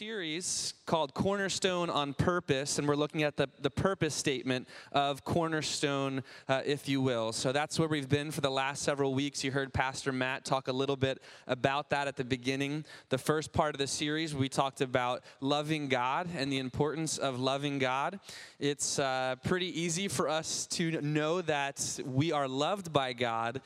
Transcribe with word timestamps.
series 0.00 0.72
called 0.86 1.12
Cornerstone 1.12 1.90
on 1.90 2.14
Purpose, 2.14 2.78
and 2.78 2.88
we're 2.88 2.96
looking 2.96 3.22
at 3.22 3.36
the, 3.36 3.50
the 3.60 3.68
purpose 3.68 4.14
statement 4.14 4.66
of 4.92 5.24
Cornerstone, 5.24 6.22
uh, 6.48 6.62
if 6.64 6.88
you 6.88 7.02
will. 7.02 7.32
So 7.32 7.52
that's 7.52 7.78
where 7.78 7.86
we've 7.86 8.08
been 8.08 8.30
for 8.30 8.40
the 8.40 8.50
last 8.50 8.82
several 8.82 9.12
weeks. 9.12 9.44
You 9.44 9.50
heard 9.50 9.74
Pastor 9.74 10.10
Matt 10.10 10.46
talk 10.46 10.68
a 10.68 10.72
little 10.72 10.96
bit 10.96 11.20
about 11.46 11.90
that 11.90 12.08
at 12.08 12.16
the 12.16 12.24
beginning. 12.24 12.86
The 13.10 13.18
first 13.18 13.52
part 13.52 13.74
of 13.74 13.78
the 13.78 13.86
series, 13.86 14.34
we 14.34 14.48
talked 14.48 14.80
about 14.80 15.22
loving 15.42 15.88
God 15.88 16.30
and 16.34 16.50
the 16.50 16.60
importance 16.60 17.18
of 17.18 17.38
loving 17.38 17.78
God. 17.78 18.20
It's 18.58 18.98
uh, 18.98 19.36
pretty 19.44 19.78
easy 19.78 20.08
for 20.08 20.30
us 20.30 20.64
to 20.68 20.98
know 21.02 21.42
that 21.42 22.00
we 22.06 22.32
are 22.32 22.48
loved 22.48 22.90
by 22.90 23.12
God, 23.12 23.60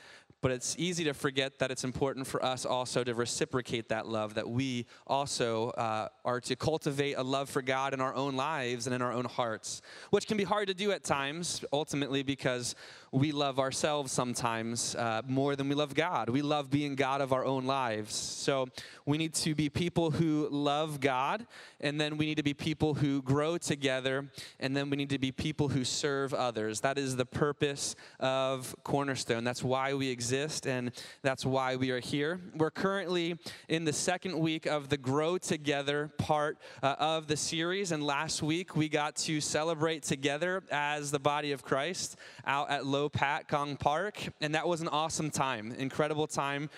but 0.45 0.51
it's 0.51 0.75
easy 0.77 1.03
to 1.03 1.13
forget 1.15 1.57
that 1.57 1.71
it's 1.71 1.83
important 1.83 2.27
for 2.27 2.45
us 2.45 2.67
also 2.67 3.03
to 3.03 3.15
reciprocate 3.15 3.89
that 3.89 4.07
love, 4.07 4.35
that 4.35 4.47
we 4.47 4.85
also 5.07 5.69
uh, 5.71 6.07
are 6.23 6.39
to 6.39 6.55
cultivate 6.55 7.15
a 7.17 7.23
love 7.23 7.49
for 7.49 7.63
God 7.63 7.95
in 7.95 7.99
our 7.99 8.13
own 8.13 8.35
lives 8.35 8.85
and 8.85 8.93
in 8.93 9.01
our 9.01 9.11
own 9.11 9.25
hearts, 9.25 9.81
which 10.11 10.27
can 10.27 10.37
be 10.37 10.43
hard 10.43 10.67
to 10.67 10.75
do 10.75 10.91
at 10.91 11.03
times, 11.03 11.65
ultimately, 11.73 12.21
because 12.21 12.75
we 13.15 13.31
love 13.31 13.59
ourselves 13.59 14.11
sometimes 14.11 14.93
uh, 14.95 15.21
more 15.25 15.55
than 15.55 15.69
we 15.69 15.75
love 15.75 15.95
God. 15.95 16.29
We 16.29 16.41
love 16.41 16.69
being 16.69 16.95
God 16.95 17.21
of 17.21 17.31
our 17.31 17.45
own 17.45 17.65
lives. 17.65 18.13
So 18.13 18.67
we 19.05 19.17
need 19.17 19.33
to 19.35 19.55
be 19.55 19.69
people 19.69 20.11
who 20.11 20.49
love 20.51 20.99
God, 20.99 21.47
and 21.79 21.99
then 21.99 22.17
we 22.17 22.25
need 22.25 22.35
to 22.35 22.43
be 22.43 22.53
people 22.53 22.95
who 22.95 23.21
grow 23.21 23.57
together, 23.57 24.29
and 24.59 24.75
then 24.75 24.89
we 24.89 24.97
need 24.97 25.11
to 25.11 25.17
be 25.17 25.31
people 25.31 25.69
who 25.69 25.85
serve 25.85 26.33
others. 26.33 26.81
That 26.81 26.97
is 26.97 27.15
the 27.15 27.25
purpose 27.25 27.95
of 28.19 28.75
Cornerstone. 28.83 29.45
That's 29.45 29.63
why 29.63 29.93
we 29.93 30.09
exist, 30.09 30.67
and 30.67 30.91
that's 31.21 31.45
why 31.45 31.77
we 31.77 31.91
are 31.91 32.01
here. 32.01 32.41
We're 32.53 32.69
currently 32.69 33.39
in 33.69 33.85
the 33.85 33.93
second 33.93 34.37
week 34.37 34.65
of 34.65 34.89
the 34.89 34.97
Grow 34.97 35.37
Together 35.37 36.11
part 36.17 36.57
uh, 36.83 36.95
of 36.99 37.27
the 37.27 37.37
series, 37.37 37.93
and 37.93 38.03
last 38.03 38.43
week 38.43 38.75
we 38.75 38.89
got 38.89 39.15
to 39.17 39.39
celebrate 39.39 40.03
together 40.03 40.63
as 40.69 41.11
the 41.11 41.19
body 41.19 41.53
of 41.53 41.63
Christ 41.63 42.17
out 42.45 42.69
at 42.69 42.85
Low 42.85 43.04
Pat 43.09 43.47
Gong 43.47 43.77
Park, 43.77 44.17
and 44.41 44.55
that 44.55 44.67
was 44.67 44.81
an 44.81 44.87
awesome 44.87 45.29
time, 45.31 45.71
incredible 45.77 46.27
time. 46.27 46.69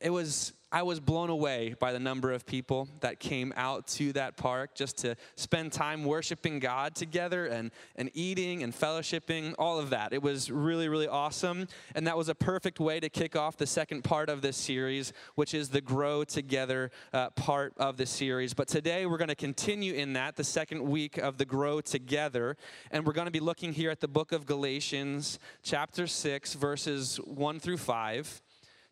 It 0.00 0.10
was 0.10 0.52
I 0.74 0.82
was 0.82 0.98
blown 0.98 1.30
away 1.30 1.76
by 1.78 1.92
the 1.92 2.00
number 2.00 2.32
of 2.32 2.46
people 2.46 2.88
that 2.98 3.20
came 3.20 3.54
out 3.56 3.86
to 3.86 4.12
that 4.14 4.36
park 4.36 4.74
just 4.74 4.98
to 4.98 5.14
spend 5.36 5.70
time 5.70 6.02
worshiping 6.02 6.58
God 6.58 6.96
together 6.96 7.46
and, 7.46 7.70
and 7.94 8.10
eating 8.12 8.64
and 8.64 8.74
fellowshipping, 8.74 9.54
all 9.56 9.78
of 9.78 9.90
that. 9.90 10.12
It 10.12 10.20
was 10.20 10.50
really, 10.50 10.88
really 10.88 11.06
awesome. 11.06 11.68
And 11.94 12.08
that 12.08 12.16
was 12.16 12.28
a 12.28 12.34
perfect 12.34 12.80
way 12.80 12.98
to 12.98 13.08
kick 13.08 13.36
off 13.36 13.56
the 13.56 13.68
second 13.68 14.02
part 14.02 14.28
of 14.28 14.42
this 14.42 14.56
series, 14.56 15.12
which 15.36 15.54
is 15.54 15.68
the 15.68 15.80
Grow 15.80 16.24
Together 16.24 16.90
uh, 17.12 17.30
part 17.30 17.74
of 17.76 17.96
the 17.96 18.04
series. 18.04 18.52
But 18.52 18.66
today 18.66 19.06
we're 19.06 19.16
going 19.18 19.28
to 19.28 19.36
continue 19.36 19.94
in 19.94 20.14
that, 20.14 20.34
the 20.34 20.42
second 20.42 20.82
week 20.82 21.18
of 21.18 21.38
the 21.38 21.44
Grow 21.44 21.82
Together. 21.82 22.56
And 22.90 23.06
we're 23.06 23.12
going 23.12 23.28
to 23.28 23.30
be 23.30 23.38
looking 23.38 23.74
here 23.74 23.92
at 23.92 24.00
the 24.00 24.08
book 24.08 24.32
of 24.32 24.44
Galatians, 24.44 25.38
chapter 25.62 26.08
6, 26.08 26.54
verses 26.54 27.18
1 27.18 27.60
through 27.60 27.78
5 27.78 28.42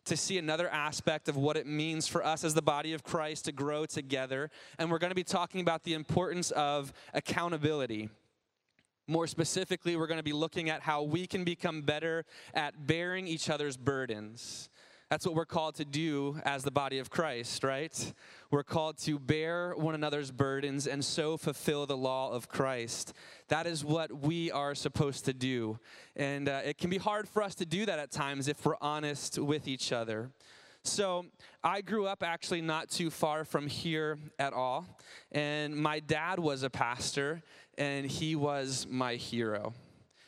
to 0.05 0.17
see 0.17 0.37
another 0.37 0.69
aspect 0.69 1.29
of 1.29 1.37
what 1.37 1.57
it 1.57 1.65
means 1.65 2.07
for 2.07 2.25
us 2.25 2.43
as 2.43 2.53
the 2.53 2.61
body 2.61 2.93
of 2.93 3.03
Christ 3.03 3.45
to 3.45 3.51
grow 3.51 3.85
together. 3.85 4.49
And 4.77 4.91
we're 4.91 4.99
going 4.99 5.11
to 5.11 5.15
be 5.15 5.23
talking 5.23 5.61
about 5.61 5.83
the 5.83 5.93
importance 5.93 6.51
of 6.51 6.93
accountability. 7.13 8.09
More 9.07 9.27
specifically, 9.27 9.95
we're 9.95 10.07
going 10.07 10.19
to 10.19 10.23
be 10.23 10.33
looking 10.33 10.69
at 10.69 10.81
how 10.81 11.03
we 11.03 11.27
can 11.27 11.43
become 11.43 11.81
better 11.81 12.25
at 12.53 12.87
bearing 12.87 13.27
each 13.27 13.49
other's 13.49 13.75
burdens. 13.75 14.69
That's 15.13 15.27
what 15.27 15.35
we're 15.35 15.45
called 15.45 15.75
to 15.75 15.85
do 15.85 16.41
as 16.43 16.63
the 16.63 16.71
body 16.71 16.97
of 16.97 17.11
Christ, 17.11 17.63
right? 17.63 18.13
We're 18.49 18.63
called 18.63 18.97
to 19.03 19.19
bear 19.19 19.75
one 19.77 19.93
another's 19.93 20.31
burdens 20.31 20.87
and 20.87 21.05
so 21.05 21.37
fulfill 21.37 21.85
the 21.85 21.95
law 21.95 22.31
of 22.31 22.49
Christ. 22.49 23.13
That 23.47 23.67
is 23.67 23.85
what 23.85 24.11
we 24.11 24.49
are 24.49 24.73
supposed 24.73 25.25
to 25.25 25.33
do. 25.33 25.77
And 26.15 26.49
uh, 26.49 26.61
it 26.65 26.79
can 26.79 26.89
be 26.89 26.97
hard 26.97 27.29
for 27.29 27.43
us 27.43 27.53
to 27.55 27.65
do 27.67 27.85
that 27.85 27.99
at 27.99 28.09
times 28.09 28.47
if 28.47 28.65
we're 28.65 28.73
honest 28.81 29.37
with 29.37 29.67
each 29.67 29.91
other. 29.91 30.31
So, 30.83 31.27
I 31.63 31.81
grew 31.81 32.07
up 32.07 32.23
actually 32.23 32.61
not 32.61 32.89
too 32.89 33.11
far 33.11 33.45
from 33.45 33.67
here 33.67 34.17
at 34.39 34.51
all. 34.51 34.87
And 35.31 35.75
my 35.75 35.99
dad 35.99 36.39
was 36.39 36.63
a 36.63 36.71
pastor, 36.71 37.43
and 37.77 38.07
he 38.07 38.35
was 38.35 38.87
my 38.89 39.13
hero. 39.13 39.75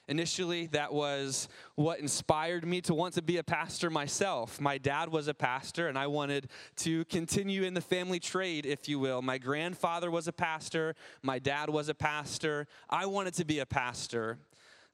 Initially, 0.08 0.68
that 0.68 0.94
was 0.94 1.48
what 1.74 2.00
inspired 2.00 2.66
me 2.66 2.80
to 2.82 2.94
want 2.94 3.16
to 3.16 3.24
be 3.24 3.38
a 3.38 3.44
pastor 3.44 3.90
myself. 3.90 4.62
My 4.62 4.78
dad 4.78 5.10
was 5.10 5.28
a 5.28 5.34
pastor, 5.34 5.88
and 5.88 5.98
I 5.98 6.06
wanted 6.08 6.50
to 6.78 7.06
continue 7.06 7.64
in 7.64 7.74
the 7.74 7.82
family 7.82 8.20
trade, 8.20 8.68
if 8.68 8.88
you 8.88 9.00
will. 9.00 9.24
My 9.24 9.40
grandfather 9.40 10.12
was 10.12 10.28
a 10.28 10.34
pastor, 10.34 10.96
my 11.24 11.40
dad 11.40 11.70
was 11.70 11.90
a 11.90 11.96
pastor. 11.96 12.68
I 12.90 13.08
wanted 13.08 13.34
to 13.36 13.46
be 13.46 13.60
a 13.60 13.66
pastor. 13.66 14.38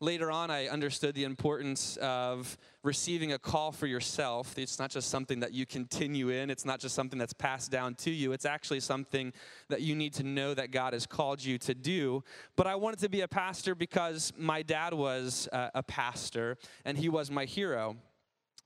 Later 0.03 0.31
on, 0.31 0.49
I 0.49 0.67
understood 0.67 1.13
the 1.13 1.25
importance 1.25 1.95
of 1.97 2.57
receiving 2.81 3.33
a 3.33 3.37
call 3.37 3.71
for 3.71 3.85
yourself. 3.85 4.57
It's 4.57 4.79
not 4.79 4.89
just 4.89 5.09
something 5.09 5.41
that 5.41 5.53
you 5.53 5.67
continue 5.67 6.29
in, 6.29 6.49
it's 6.49 6.65
not 6.65 6.79
just 6.79 6.95
something 6.95 7.19
that's 7.19 7.33
passed 7.33 7.69
down 7.69 7.93
to 7.95 8.09
you. 8.09 8.31
It's 8.31 8.43
actually 8.43 8.79
something 8.79 9.31
that 9.69 9.81
you 9.81 9.93
need 9.93 10.15
to 10.15 10.23
know 10.23 10.55
that 10.55 10.71
God 10.71 10.93
has 10.93 11.05
called 11.05 11.43
you 11.43 11.59
to 11.59 11.75
do. 11.75 12.23
But 12.55 12.65
I 12.65 12.73
wanted 12.73 12.99
to 13.01 13.09
be 13.09 13.21
a 13.21 13.27
pastor 13.27 13.75
because 13.75 14.33
my 14.35 14.63
dad 14.63 14.95
was 14.95 15.47
uh, 15.53 15.69
a 15.75 15.83
pastor 15.83 16.57
and 16.83 16.97
he 16.97 17.07
was 17.07 17.29
my 17.29 17.45
hero. 17.45 17.95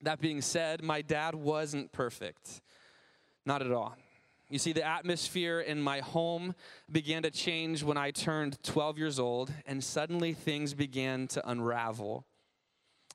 That 0.03 0.22
being 0.22 0.40
said, 0.40 0.84
my 0.84 1.02
dad 1.02 1.35
wasn't 1.35 1.91
perfect. 1.91 2.62
Not 3.46 3.62
at 3.62 3.73
all. 3.73 3.97
You 4.48 4.60
see, 4.60 4.74
the 4.74 4.86
atmosphere 4.86 5.60
in 5.60 5.82
my 5.82 6.02
home 6.02 6.54
began 6.92 7.24
to 7.24 7.32
change 7.32 7.82
when 7.82 7.98
I 7.98 8.12
turned 8.12 8.62
12 8.62 9.00
years 9.00 9.20
old, 9.20 9.52
and 9.66 9.84
suddenly 9.84 10.34
things 10.34 10.76
began 10.76 11.28
to 11.30 11.50
unravel. 11.50 12.28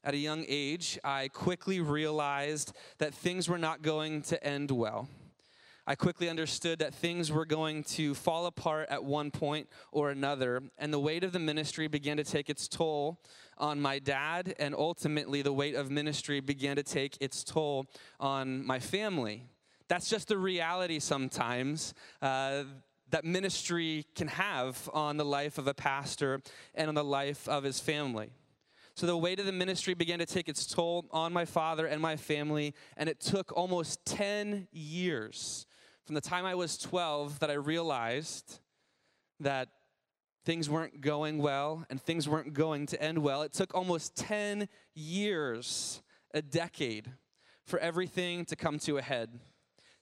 At 0.02 0.14
a 0.14 0.16
young 0.16 0.44
age, 0.48 0.98
I 1.04 1.28
quickly 1.28 1.80
realized 1.80 2.72
that 2.98 3.14
things 3.14 3.48
were 3.48 3.58
not 3.58 3.82
going 3.82 4.22
to 4.22 4.42
end 4.44 4.72
well. 4.72 5.08
I 5.86 5.94
quickly 5.94 6.28
understood 6.28 6.80
that 6.80 6.94
things 6.94 7.30
were 7.30 7.46
going 7.46 7.84
to 7.84 8.14
fall 8.14 8.46
apart 8.46 8.88
at 8.90 9.04
one 9.04 9.30
point 9.30 9.68
or 9.92 10.10
another, 10.10 10.62
and 10.78 10.92
the 10.92 10.98
weight 10.98 11.22
of 11.22 11.30
the 11.30 11.38
ministry 11.38 11.86
began 11.86 12.16
to 12.16 12.24
take 12.24 12.50
its 12.50 12.66
toll 12.66 13.20
on 13.56 13.80
my 13.80 14.00
dad, 14.00 14.54
and 14.58 14.74
ultimately, 14.74 15.42
the 15.42 15.52
weight 15.52 15.76
of 15.76 15.92
ministry 15.92 16.40
began 16.40 16.74
to 16.74 16.82
take 16.82 17.16
its 17.20 17.44
toll 17.44 17.86
on 18.18 18.66
my 18.66 18.80
family. 18.80 19.44
That's 19.90 20.08
just 20.08 20.28
the 20.28 20.38
reality 20.38 21.00
sometimes. 21.00 21.94
Uh, 22.22 22.62
that 23.10 23.24
ministry 23.24 24.06
can 24.14 24.28
have 24.28 24.88
on 24.94 25.16
the 25.16 25.24
life 25.24 25.58
of 25.58 25.66
a 25.66 25.74
pastor 25.74 26.42
and 26.76 26.88
on 26.88 26.94
the 26.94 27.02
life 27.02 27.48
of 27.48 27.64
his 27.64 27.80
family. 27.80 28.30
So 28.94 29.06
the 29.06 29.16
weight 29.16 29.40
of 29.40 29.46
the 29.46 29.52
ministry 29.52 29.94
began 29.94 30.20
to 30.20 30.26
take 30.26 30.48
its 30.48 30.64
toll 30.64 31.06
on 31.10 31.32
my 31.32 31.44
father 31.44 31.86
and 31.86 32.00
my 32.00 32.14
family, 32.14 32.72
and 32.96 33.08
it 33.08 33.18
took 33.18 33.50
almost 33.56 34.06
10 34.06 34.68
years 34.70 35.66
from 36.04 36.14
the 36.14 36.20
time 36.20 36.46
I 36.46 36.54
was 36.54 36.78
12 36.78 37.40
that 37.40 37.50
I 37.50 37.54
realized 37.54 38.60
that 39.40 39.70
things 40.44 40.70
weren't 40.70 41.00
going 41.00 41.38
well 41.38 41.84
and 41.90 42.00
things 42.00 42.28
weren't 42.28 42.54
going 42.54 42.86
to 42.86 43.02
end 43.02 43.18
well. 43.18 43.42
It 43.42 43.52
took 43.52 43.74
almost 43.74 44.16
10 44.16 44.68
years, 44.94 46.00
a 46.32 46.42
decade, 46.42 47.10
for 47.64 47.80
everything 47.80 48.44
to 48.44 48.54
come 48.54 48.78
to 48.80 48.96
a 48.96 49.02
head. 49.02 49.40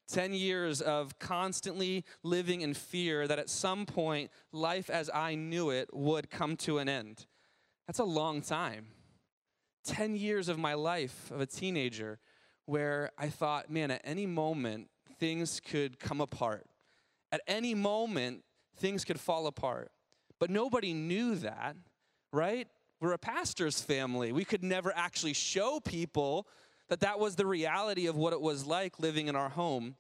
10 0.08 0.32
years 0.32 0.80
of 0.80 1.18
constantly 1.18 2.04
living 2.22 2.62
in 2.62 2.74
fear 2.74 3.26
that 3.28 3.38
at 3.38 3.50
some 3.50 3.86
point 3.86 4.30
life 4.52 4.88
as 4.90 5.10
I 5.12 5.34
knew 5.34 5.70
it 5.70 5.90
would 5.92 6.30
come 6.30 6.56
to 6.58 6.78
an 6.78 6.88
end. 6.88 7.26
That's 7.86 7.98
a 7.98 8.04
long 8.04 8.40
time. 8.40 8.86
10 9.84 10.16
years 10.16 10.48
of 10.48 10.58
my 10.58 10.74
life 10.74 11.30
of 11.30 11.40
a 11.40 11.46
teenager 11.46 12.18
where 12.66 13.10
I 13.16 13.28
thought, 13.28 13.70
man, 13.70 13.90
at 13.90 14.02
any 14.04 14.26
moment 14.26 14.88
things 15.18 15.60
could 15.60 15.98
come 15.98 16.20
apart. 16.20 16.66
At 17.32 17.40
any 17.46 17.74
moment 17.74 18.44
things 18.76 19.04
could 19.04 19.20
fall 19.20 19.46
apart. 19.46 19.90
But 20.38 20.50
nobody 20.50 20.92
knew 20.92 21.34
that, 21.36 21.76
right? 22.32 22.68
We're 23.00 23.12
a 23.12 23.18
pastor's 23.18 23.80
family. 23.80 24.32
We 24.32 24.44
could 24.44 24.62
never 24.62 24.92
actually 24.94 25.32
show 25.32 25.80
people 25.80 26.46
that 26.88 27.00
that 27.00 27.18
was 27.18 27.36
the 27.36 27.46
reality 27.46 28.06
of 28.06 28.16
what 28.16 28.32
it 28.32 28.40
was 28.40 28.66
like 28.66 28.98
living 28.98 29.28
in 29.28 29.36
our 29.36 29.48
home. 29.48 29.96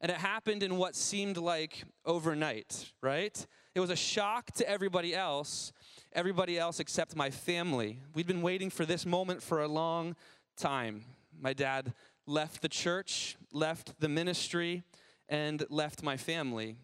And 0.00 0.10
it 0.10 0.18
happened 0.18 0.62
in 0.62 0.76
what 0.76 0.94
seemed 0.94 1.36
like 1.36 1.84
overnight, 2.04 2.92
right? 3.02 3.46
It 3.74 3.80
was 3.80 3.90
a 3.90 3.96
shock 3.96 4.52
to 4.52 4.68
everybody 4.68 5.14
else, 5.14 5.72
everybody 6.12 6.58
else 6.58 6.80
except 6.80 7.16
my 7.16 7.30
family. 7.30 8.00
We'd 8.14 8.26
been 8.26 8.42
waiting 8.42 8.70
for 8.70 8.84
this 8.84 9.06
moment 9.06 9.42
for 9.42 9.62
a 9.62 9.68
long 9.68 10.14
time. 10.56 11.04
My 11.40 11.52
dad 11.52 11.92
left 12.26 12.62
the 12.62 12.68
church, 12.68 13.36
left 13.52 13.98
the 14.00 14.08
ministry, 14.08 14.82
and 15.28 15.64
left 15.70 16.02
my 16.02 16.16
family. 16.16 16.76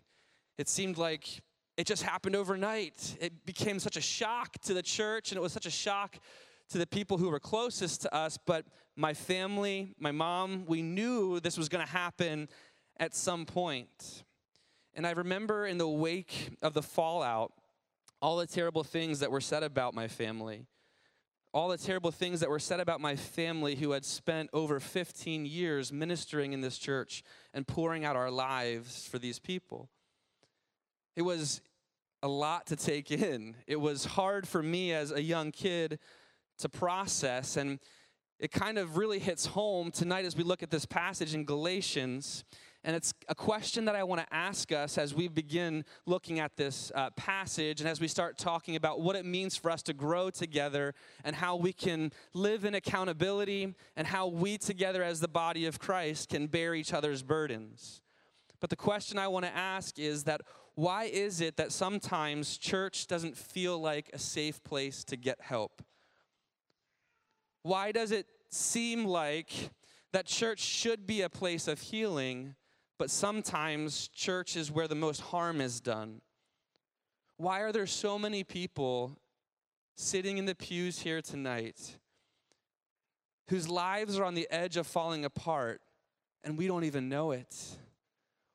It 0.59 0.69
seemed 0.69 0.99
like 0.99 1.43
it 1.77 1.87
just 1.87 2.03
happened 2.03 2.37
overnight. 2.37 3.17
It 3.21 3.47
became 3.47 3.79
such 3.79 3.97
a 3.97 4.01
shock 4.01 4.59
to 4.63 4.75
the 4.75 4.83
church, 4.83 5.31
and 5.31 5.39
it 5.39 5.43
was 5.43 5.53
such 5.53 5.67
a 5.67 5.71
shock 5.71 6.19
to 6.71 6.79
the 6.79 6.87
people 6.87 7.19
who 7.19 7.29
were 7.29 7.41
closest 7.41 8.03
to 8.03 8.15
us, 8.15 8.39
but 8.39 8.65
my 8.97 9.13
family, 9.13 9.95
my 9.99 10.13
mom, 10.13 10.65
we 10.67 10.83
knew 10.83 11.41
this 11.41 11.59
was 11.59 11.69
going 11.69 11.85
to 11.85 11.93
happen 11.93 12.49
at 12.99 13.15
some 13.15 13.45
point. 13.45 14.25
And 14.95 15.07
I 15.07 15.11
remember 15.11 15.67
in 15.67 15.79
the 15.79 15.89
wake 15.89 16.51
of 16.63 16.75
the 16.75 16.83
fallout, 16.83 17.53
all 18.23 18.37
the 18.37 18.47
terrible 18.47 18.85
things 18.85 19.21
that 19.21 19.31
were 19.31 19.41
said 19.41 19.63
about 19.63 19.95
my 19.95 20.07
family, 20.07 20.67
all 21.53 21.69
the 21.69 21.79
terrible 21.79 22.13
things 22.13 22.41
that 22.41 22.51
were 22.51 22.59
said 22.61 22.79
about 22.79 23.01
my 23.01 23.17
family 23.17 23.75
who 23.75 23.91
had 23.93 24.05
spent 24.05 24.51
over 24.53 24.79
15 24.79 25.47
years 25.47 25.93
ministering 25.93 26.53
in 26.53 26.61
this 26.61 26.79
church 26.79 27.25
and 27.53 27.67
pouring 27.67 28.05
out 28.05 28.15
our 28.15 28.31
lives 28.31 29.07
for 29.07 29.19
these 29.19 29.39
people. 29.41 29.89
It 31.17 31.23
was 31.23 31.61
a 32.23 32.29
lot 32.29 32.67
to 32.67 32.77
take 32.77 33.11
in. 33.11 33.57
It 33.67 33.81
was 33.81 34.05
hard 34.05 34.47
for 34.47 34.63
me 34.63 34.93
as 34.93 35.11
a 35.11 35.23
young 35.23 35.51
kid 35.51 35.99
to 36.61 36.69
process, 36.69 37.57
and 37.57 37.79
it 38.39 38.51
kind 38.51 38.79
of 38.79 38.97
really 38.97 39.19
hits 39.19 39.47
home 39.47 39.91
tonight 39.91 40.25
as 40.25 40.37
we 40.37 40.43
look 40.43 40.63
at 40.63 40.71
this 40.71 40.87
passage 40.87 41.35
in 41.35 41.45
Galatians. 41.45 42.45
And 42.83 42.97
it's 42.97 43.13
a 43.29 43.35
question 43.35 43.85
that 43.85 43.95
I 43.95 44.03
want 44.05 44.23
to 44.23 44.35
ask 44.35 44.73
us 44.73 44.97
as 44.97 45.15
we 45.15 45.29
begin 45.29 45.85
looking 46.07 46.39
at 46.39 46.57
this 46.57 46.91
uh, 46.95 47.11
passage 47.11 47.81
and 47.83 47.89
as 47.89 48.01
we 48.01 48.09
start 48.09 48.39
talking 48.39 48.77
about 48.77 49.03
what 49.03 49.17
it 49.17 49.27
means 49.27 49.55
for 49.55 49.71
us 49.71 49.83
to 49.83 49.93
grow 49.93 50.31
together 50.31 50.95
and 51.23 51.37
how 51.37 51.57
we 51.57 51.75
can 51.75 52.11
live 52.33 52.65
in 52.65 52.75
accountability 52.75 53.75
and 53.97 54.07
how 54.07 54.29
we 54.29 54.57
together 54.57 55.03
as 55.03 55.21
the 55.21 55.29
body 55.29 55.67
of 55.67 55.79
Christ 55.79 56.31
can 56.31 56.47
bear 56.47 56.75
each 56.75 56.95
other's 56.95 57.23
burdens. 57.23 58.01
But 58.61 58.71
the 58.71 58.77
question 58.77 59.19
I 59.19 59.29
want 59.29 59.45
to 59.45 59.55
ask 59.55 59.99
is 59.99 60.25
that 60.25 60.41
why 60.75 61.05
is 61.05 61.43
it 61.43 61.59
that 61.59 61.73
sometimes 61.73 62.57
church 62.57 63.07
doesn't 63.07 63.37
feel 63.37 63.79
like 63.79 64.09
a 64.15 64.19
safe 64.19 64.63
place 64.65 65.05
to 65.05 65.17
get 65.17 65.43
help? 65.43 65.83
Why 67.63 67.93
does 67.93 68.11
it 68.11 68.27
seem 68.51 69.05
like 69.05 69.71
that 70.13 70.27
church 70.27 70.61
should 70.61 71.07
be 71.07 71.23
a 71.23 71.29
place 71.29 71.69
of 71.69 71.81
healing, 71.81 72.55
but 72.99 73.11
sometimes 73.11 74.09
church 74.09 74.57
is 74.57 74.71
where 74.71 74.89
the 74.89 74.95
most 74.95 75.21
harm 75.21 75.61
is 75.61 75.81
done? 75.81 76.21
Why 77.37 77.61
are 77.61 77.73
there 77.73 77.87
so 77.87 78.19
many 78.19 78.45
people 78.45 79.17
sitting 79.97 80.39
in 80.39 80.47
the 80.47 80.55
pews 80.55 81.01
here 81.01 81.23
tonight 81.23 81.97
whose 83.49 83.69
lives 83.69 84.19
are 84.19 84.25
on 84.25 84.35
the 84.35 84.47
edge 84.51 84.77
of 84.77 84.87
falling 84.87 85.25
apart 85.25 85.81
and 86.45 86.59
we 86.59 86.67
don't 86.67 86.85
even 86.85 87.09
know 87.09 87.33
it? 87.33 87.55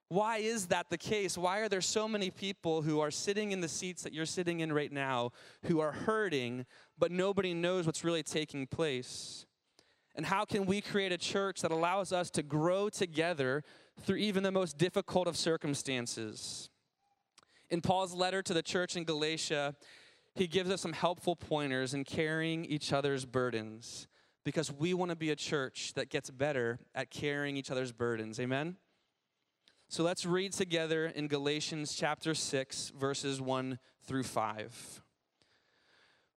Why 0.10 0.38
is 0.38 0.68
that 0.68 0.90
the 0.90 0.98
case? 0.98 1.36
Why 1.36 1.60
are 1.60 1.70
there 1.70 1.82
so 1.82 2.08
many 2.08 2.30
people 2.30 2.84
who 2.84 3.00
are 3.00 3.10
sitting 3.10 3.52
in 3.52 3.62
the 3.62 3.68
seats 3.68 4.04
that 4.04 4.14
you're 4.14 4.28
sitting 4.28 4.60
in 4.60 4.72
right 4.72 4.92
now 4.92 5.32
who 5.64 5.80
are 5.80 5.92
hurting, 5.92 6.68
but 6.98 7.12
nobody 7.12 7.54
knows 7.54 7.86
what's 7.86 8.04
really 8.04 8.24
taking 8.24 8.68
place? 8.68 9.46
And 10.16 10.26
how 10.26 10.46
can 10.46 10.66
we 10.66 10.82
create 10.82 11.12
a 11.12 11.18
church 11.18 11.62
that 11.62 11.72
allows 11.72 12.14
us 12.14 12.30
to 12.32 12.44
grow 12.44 12.90
together 12.90 13.64
through 14.02 14.18
even 14.18 14.44
the 14.44 14.52
most 14.52 14.78
difficult 14.78 15.28
of 15.28 15.36
circumstances? 15.36 16.70
In 17.70 17.82
Paul's 17.82 18.14
letter 18.14 18.42
to 18.42 18.54
the 18.54 18.64
church 18.64 18.96
in 18.96 19.04
Galatia, 19.04 19.76
he 20.34 20.48
gives 20.48 20.70
us 20.70 20.82
some 20.82 20.94
helpful 20.94 21.36
pointers 21.36 21.94
in 21.94 22.04
carrying 22.04 22.66
each 22.66 22.94
other's 22.94 23.26
burdens 23.26 24.08
because 24.44 24.72
we 24.72 24.94
want 24.94 25.10
to 25.10 25.16
be 25.16 25.32
a 25.32 25.36
church 25.36 25.94
that 25.96 26.10
gets 26.10 26.30
better 26.30 26.80
at 26.94 27.10
carrying 27.10 27.58
each 27.58 27.72
other's 27.72 27.92
burdens. 27.92 28.40
Amen? 28.40 28.78
So 29.90 30.04
let's 30.04 30.26
read 30.26 30.54
together 30.54 31.06
in 31.08 31.28
Galatians 31.28 31.96
chapter 31.96 32.34
6, 32.34 32.92
verses 32.98 33.42
1 33.42 33.80
through 34.04 34.24
5. 34.24 35.02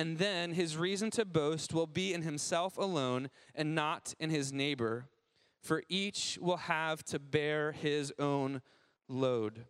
and 0.00 0.16
then 0.16 0.52
his 0.52 0.78
reason 0.78 1.10
to 1.10 1.26
boast 1.26 1.74
will 1.74 1.86
be 1.86 2.14
in 2.14 2.22
himself 2.22 2.78
alone 2.78 3.28
and 3.54 3.74
not 3.74 4.14
in 4.18 4.30
his 4.30 4.50
neighbor. 4.50 5.10
For 5.60 5.82
each 5.90 6.38
will 6.40 6.56
have 6.56 7.04
to 7.04 7.18
bear 7.18 7.72
his 7.72 8.10
own 8.18 8.62
load. 9.08 9.66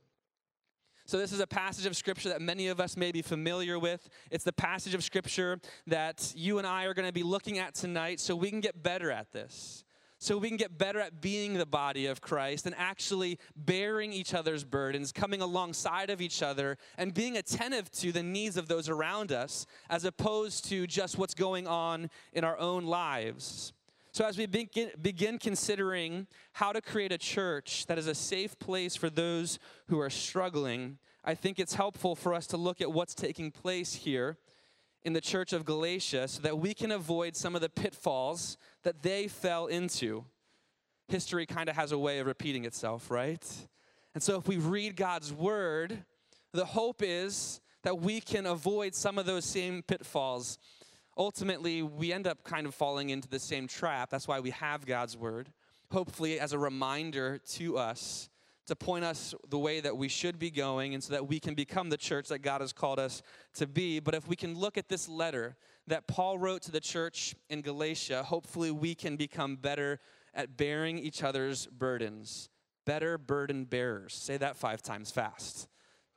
So, 1.04 1.18
this 1.18 1.32
is 1.32 1.40
a 1.40 1.48
passage 1.48 1.84
of 1.84 1.96
scripture 1.96 2.28
that 2.28 2.40
many 2.40 2.68
of 2.68 2.78
us 2.78 2.96
may 2.96 3.10
be 3.10 3.22
familiar 3.22 3.76
with. 3.76 4.08
It's 4.30 4.44
the 4.44 4.52
passage 4.52 4.94
of 4.94 5.02
scripture 5.02 5.58
that 5.88 6.32
you 6.36 6.58
and 6.58 6.66
I 6.66 6.84
are 6.84 6.94
going 6.94 7.08
to 7.08 7.12
be 7.12 7.24
looking 7.24 7.58
at 7.58 7.74
tonight 7.74 8.20
so 8.20 8.36
we 8.36 8.50
can 8.50 8.60
get 8.60 8.84
better 8.84 9.10
at 9.10 9.32
this 9.32 9.82
so 10.22 10.36
we 10.36 10.48
can 10.48 10.58
get 10.58 10.76
better 10.76 11.00
at 11.00 11.22
being 11.22 11.54
the 11.54 11.64
body 11.64 12.04
of 12.04 12.20
Christ 12.20 12.66
and 12.66 12.74
actually 12.76 13.38
bearing 13.56 14.12
each 14.12 14.34
other's 14.34 14.64
burdens, 14.64 15.12
coming 15.12 15.40
alongside 15.40 16.10
of 16.10 16.20
each 16.20 16.42
other, 16.42 16.76
and 16.98 17.14
being 17.14 17.38
attentive 17.38 17.90
to 17.92 18.12
the 18.12 18.22
needs 18.22 18.58
of 18.58 18.68
those 18.68 18.90
around 18.90 19.32
us, 19.32 19.66
as 19.88 20.04
opposed 20.04 20.66
to 20.66 20.86
just 20.86 21.16
what's 21.16 21.32
going 21.32 21.66
on 21.66 22.10
in 22.34 22.44
our 22.44 22.58
own 22.58 22.84
lives. 22.84 23.72
So, 24.12 24.26
as 24.26 24.36
we 24.36 24.44
begin, 24.44 24.90
begin 25.00 25.38
considering 25.38 26.26
how 26.52 26.72
to 26.72 26.82
create 26.82 27.12
a 27.12 27.18
church 27.18 27.86
that 27.86 27.96
is 27.96 28.06
a 28.06 28.14
safe 28.14 28.58
place 28.58 28.94
for 28.94 29.08
those 29.08 29.58
who 29.86 29.98
are 30.00 30.10
struggling, 30.10 30.98
I 31.24 31.34
think 31.34 31.58
it's 31.58 31.74
helpful 31.74 32.14
for 32.14 32.34
us 32.34 32.46
to 32.48 32.58
look 32.58 32.82
at 32.82 32.92
what's 32.92 33.14
taking 33.14 33.50
place 33.50 33.94
here 33.94 34.36
in 35.02 35.14
the 35.14 35.20
church 35.20 35.52
of 35.52 35.64
Galatia 35.64 36.28
so 36.28 36.42
that 36.42 36.58
we 36.58 36.74
can 36.74 36.90
avoid 36.90 37.36
some 37.36 37.54
of 37.54 37.62
the 37.62 37.68
pitfalls 37.68 38.58
that 38.82 39.02
they 39.02 39.28
fell 39.28 39.66
into. 39.66 40.24
History 41.08 41.46
kind 41.46 41.68
of 41.68 41.76
has 41.76 41.92
a 41.92 41.98
way 41.98 42.18
of 42.18 42.26
repeating 42.26 42.64
itself, 42.64 43.10
right? 43.10 43.44
And 44.14 44.22
so 44.22 44.38
if 44.38 44.46
we 44.46 44.56
read 44.56 44.96
God's 44.96 45.32
word, 45.32 46.04
the 46.52 46.64
hope 46.64 47.02
is 47.02 47.60
that 47.82 47.98
we 47.98 48.20
can 48.20 48.46
avoid 48.46 48.94
some 48.94 49.18
of 49.18 49.26
those 49.26 49.44
same 49.44 49.82
pitfalls. 49.82 50.58
Ultimately, 51.16 51.82
we 51.82 52.12
end 52.12 52.26
up 52.26 52.44
kind 52.44 52.66
of 52.66 52.74
falling 52.74 53.10
into 53.10 53.28
the 53.28 53.38
same 53.38 53.66
trap. 53.66 54.10
That's 54.10 54.28
why 54.28 54.40
we 54.40 54.50
have 54.50 54.86
God's 54.86 55.16
word, 55.16 55.52
hopefully, 55.90 56.38
as 56.40 56.52
a 56.52 56.58
reminder 56.58 57.38
to 57.52 57.78
us 57.78 58.28
to 58.66 58.76
point 58.76 59.04
us 59.04 59.34
the 59.48 59.58
way 59.58 59.80
that 59.80 59.96
we 59.96 60.06
should 60.06 60.38
be 60.38 60.50
going 60.50 60.94
and 60.94 61.02
so 61.02 61.12
that 61.12 61.26
we 61.26 61.40
can 61.40 61.54
become 61.54 61.88
the 61.88 61.96
church 61.96 62.28
that 62.28 62.38
God 62.38 62.60
has 62.60 62.72
called 62.72 63.00
us 63.00 63.20
to 63.54 63.66
be. 63.66 63.98
But 63.98 64.14
if 64.14 64.28
we 64.28 64.36
can 64.36 64.56
look 64.56 64.78
at 64.78 64.88
this 64.88 65.08
letter 65.08 65.56
that 65.86 66.06
Paul 66.06 66.38
wrote 66.38 66.62
to 66.62 66.70
the 66.70 66.80
church 66.80 67.34
in 67.48 67.62
Galatia, 67.62 68.22
hopefully 68.22 68.70
we 68.70 68.94
can 68.94 69.16
become 69.16 69.56
better 69.56 69.98
at 70.34 70.56
bearing 70.56 70.98
each 70.98 71.22
other's 71.22 71.66
burdens. 71.66 72.48
Better 72.86 73.18
burden 73.18 73.64
bearers. 73.64 74.14
Say 74.14 74.36
that 74.36 74.56
five 74.56 74.82
times 74.82 75.10
fast. 75.10 75.68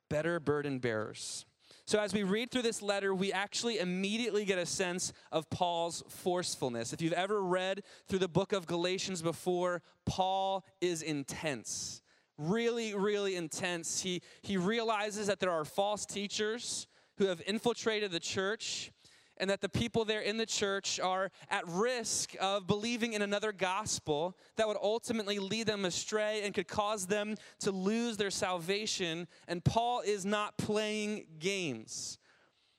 Better 0.09 0.39
burden 0.39 0.79
bearers. 0.79 1.45
So, 1.85 1.99
as 1.99 2.13
we 2.13 2.23
read 2.23 2.49
through 2.49 2.61
this 2.61 2.81
letter, 2.81 3.13
we 3.13 3.33
actually 3.33 3.79
immediately 3.79 4.45
get 4.45 4.57
a 4.57 4.65
sense 4.65 5.11
of 5.31 5.49
Paul's 5.49 6.03
forcefulness. 6.07 6.93
If 6.93 7.01
you've 7.01 7.13
ever 7.13 7.41
read 7.43 7.83
through 8.07 8.19
the 8.19 8.29
book 8.29 8.53
of 8.53 8.65
Galatians 8.67 9.21
before, 9.21 9.81
Paul 10.05 10.65
is 10.79 11.01
intense 11.01 12.03
really, 12.37 12.93
really 12.93 13.35
intense. 13.35 14.01
He, 14.01 14.21
he 14.41 14.57
realizes 14.57 15.27
that 15.27 15.39
there 15.39 15.51
are 15.51 15.65
false 15.65 16.05
teachers 16.05 16.87
who 17.17 17.27
have 17.27 17.41
infiltrated 17.45 18.11
the 18.11 18.19
church 18.19 18.91
and 19.37 19.49
that 19.49 19.61
the 19.61 19.69
people 19.69 20.05
there 20.05 20.21
in 20.21 20.37
the 20.37 20.45
church 20.45 20.99
are 20.99 21.31
at 21.49 21.67
risk 21.67 22.35
of 22.39 22.67
believing 22.67 23.13
in 23.13 23.21
another 23.21 23.51
gospel 23.51 24.37
that 24.57 24.67
would 24.67 24.77
ultimately 24.81 25.39
lead 25.39 25.67
them 25.67 25.85
astray 25.85 26.41
and 26.43 26.53
could 26.53 26.67
cause 26.67 27.07
them 27.07 27.35
to 27.59 27.71
lose 27.71 28.17
their 28.17 28.31
salvation. 28.31 29.27
And 29.47 29.63
Paul 29.63 30.01
is 30.01 30.25
not 30.25 30.57
playing 30.57 31.25
games. 31.39 32.19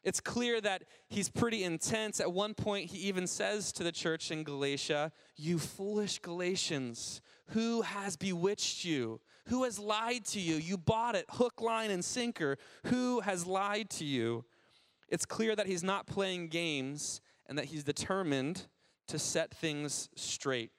It's 0.05 0.21
clear 0.21 0.61
that 0.61 0.85
he's 1.09 1.31
pretty 1.31 1.65
intense. 1.65 2.21
At 2.21 2.31
one 2.31 2.55
point, 2.55 2.91
he 2.91 3.09
even 3.09 3.27
says 3.27 3.73
to 3.73 3.83
the 3.83 3.93
church 3.93 4.31
in 4.31 4.45
Galatia, 4.45 5.13
You 5.35 5.59
foolish 5.59 6.19
Galatians, 6.19 7.23
who 7.49 7.83
has 7.83 8.17
bewitched 8.17 8.85
you? 8.85 9.21
Who 9.49 9.65
has 9.65 9.79
lied 9.79 10.25
to 10.27 10.41
you? 10.41 10.57
You 10.57 10.77
bought 10.79 11.17
it 11.17 11.27
hook, 11.31 11.61
line, 11.61 11.91
and 11.91 12.05
sinker. 12.05 12.59
Who 12.87 13.21
has 13.21 13.47
lied 13.47 13.91
to 13.91 14.05
you? 14.05 14.45
It's 15.15 15.25
clear 15.25 15.55
that 15.55 15.69
he's 15.69 15.85
not 15.85 16.09
playing 16.09 16.49
games 16.49 17.21
and 17.47 17.57
that 17.57 17.67
he's 17.67 17.85
determined 17.85 18.67
to 19.07 19.17
set 19.17 19.55
things 19.55 20.09
straight. 20.17 20.73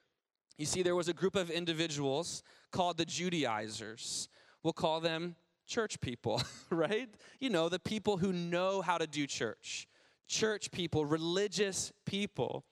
You 0.58 0.66
see, 0.66 0.84
there 0.84 0.94
was 0.94 1.08
a 1.08 1.14
group 1.14 1.38
of 1.38 1.50
individuals 1.50 2.44
called 2.70 2.98
the 2.98 3.06
Judaizers. 3.06 4.28
We'll 4.62 4.74
call 4.74 5.00
them 5.00 5.38
church 5.66 6.02
people, 6.02 6.42
right? 6.70 7.08
You 7.40 7.50
know, 7.50 7.70
the 7.70 7.80
people 7.80 8.18
who 8.18 8.34
know 8.34 8.82
how 8.82 8.98
to 8.98 9.08
do 9.08 9.26
church. 9.26 9.88
Church 10.28 10.70
people, 10.70 11.06
religious 11.06 11.94
people. 12.06 12.66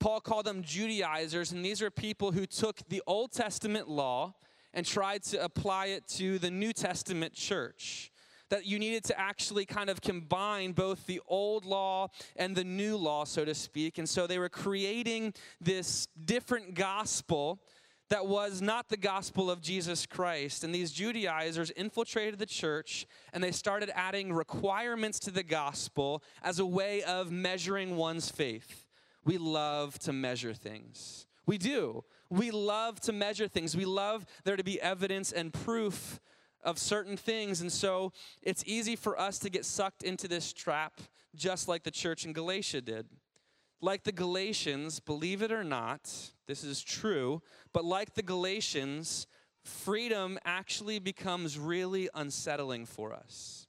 Paul 0.00 0.22
called 0.22 0.46
them 0.46 0.62
Judaizers, 0.62 1.52
and 1.52 1.62
these 1.62 1.82
are 1.82 1.90
people 1.90 2.32
who 2.32 2.46
took 2.46 2.80
the 2.88 3.02
Old 3.06 3.30
Testament 3.30 3.90
law 3.90 4.36
and 4.72 4.86
tried 4.86 5.22
to 5.24 5.44
apply 5.44 5.88
it 5.88 6.08
to 6.16 6.38
the 6.38 6.50
New 6.50 6.72
Testament 6.72 7.34
church. 7.34 8.10
That 8.50 8.66
you 8.66 8.78
needed 8.78 9.04
to 9.04 9.18
actually 9.18 9.64
kind 9.66 9.90
of 9.90 10.00
combine 10.00 10.72
both 10.72 11.06
the 11.06 11.20
old 11.26 11.64
law 11.64 12.08
and 12.36 12.54
the 12.54 12.64
new 12.64 12.96
law, 12.96 13.24
so 13.24 13.44
to 13.44 13.54
speak. 13.54 13.98
And 13.98 14.08
so 14.08 14.26
they 14.26 14.38
were 14.38 14.48
creating 14.48 15.34
this 15.60 16.06
different 16.24 16.74
gospel 16.74 17.60
that 18.10 18.26
was 18.26 18.60
not 18.60 18.88
the 18.88 18.96
gospel 18.96 19.50
of 19.50 19.60
Jesus 19.60 20.06
Christ. 20.06 20.62
And 20.62 20.74
these 20.74 20.92
Judaizers 20.92 21.70
infiltrated 21.70 22.38
the 22.38 22.46
church 22.46 23.06
and 23.32 23.42
they 23.42 23.50
started 23.50 23.90
adding 23.94 24.32
requirements 24.32 25.18
to 25.20 25.30
the 25.30 25.42
gospel 25.42 26.22
as 26.42 26.58
a 26.58 26.66
way 26.66 27.02
of 27.02 27.32
measuring 27.32 27.96
one's 27.96 28.30
faith. 28.30 28.86
We 29.24 29.38
love 29.38 29.98
to 30.00 30.12
measure 30.12 30.52
things. 30.52 31.26
We 31.46 31.58
do. 31.58 32.04
We 32.30 32.50
love 32.50 33.00
to 33.00 33.12
measure 33.12 33.48
things. 33.48 33.76
We 33.76 33.84
love 33.84 34.26
there 34.44 34.56
to 34.56 34.64
be 34.64 34.80
evidence 34.80 35.32
and 35.32 35.52
proof 35.52 36.20
of 36.64 36.78
certain 36.78 37.16
things. 37.16 37.60
And 37.60 37.70
so 37.70 38.12
it's 38.42 38.64
easy 38.66 38.96
for 38.96 39.18
us 39.18 39.38
to 39.40 39.50
get 39.50 39.64
sucked 39.64 40.02
into 40.02 40.26
this 40.26 40.52
trap, 40.52 41.00
just 41.34 41.68
like 41.68 41.82
the 41.82 41.90
church 41.90 42.24
in 42.24 42.32
Galatia 42.32 42.80
did. 42.80 43.06
Like 43.80 44.04
the 44.04 44.12
Galatians, 44.12 45.00
believe 45.00 45.42
it 45.42 45.52
or 45.52 45.64
not, 45.64 46.10
this 46.46 46.64
is 46.64 46.82
true, 46.82 47.42
but 47.72 47.84
like 47.84 48.14
the 48.14 48.22
Galatians, 48.22 49.26
freedom 49.62 50.38
actually 50.44 50.98
becomes 50.98 51.58
really 51.58 52.08
unsettling 52.14 52.86
for 52.86 53.12
us. 53.12 53.66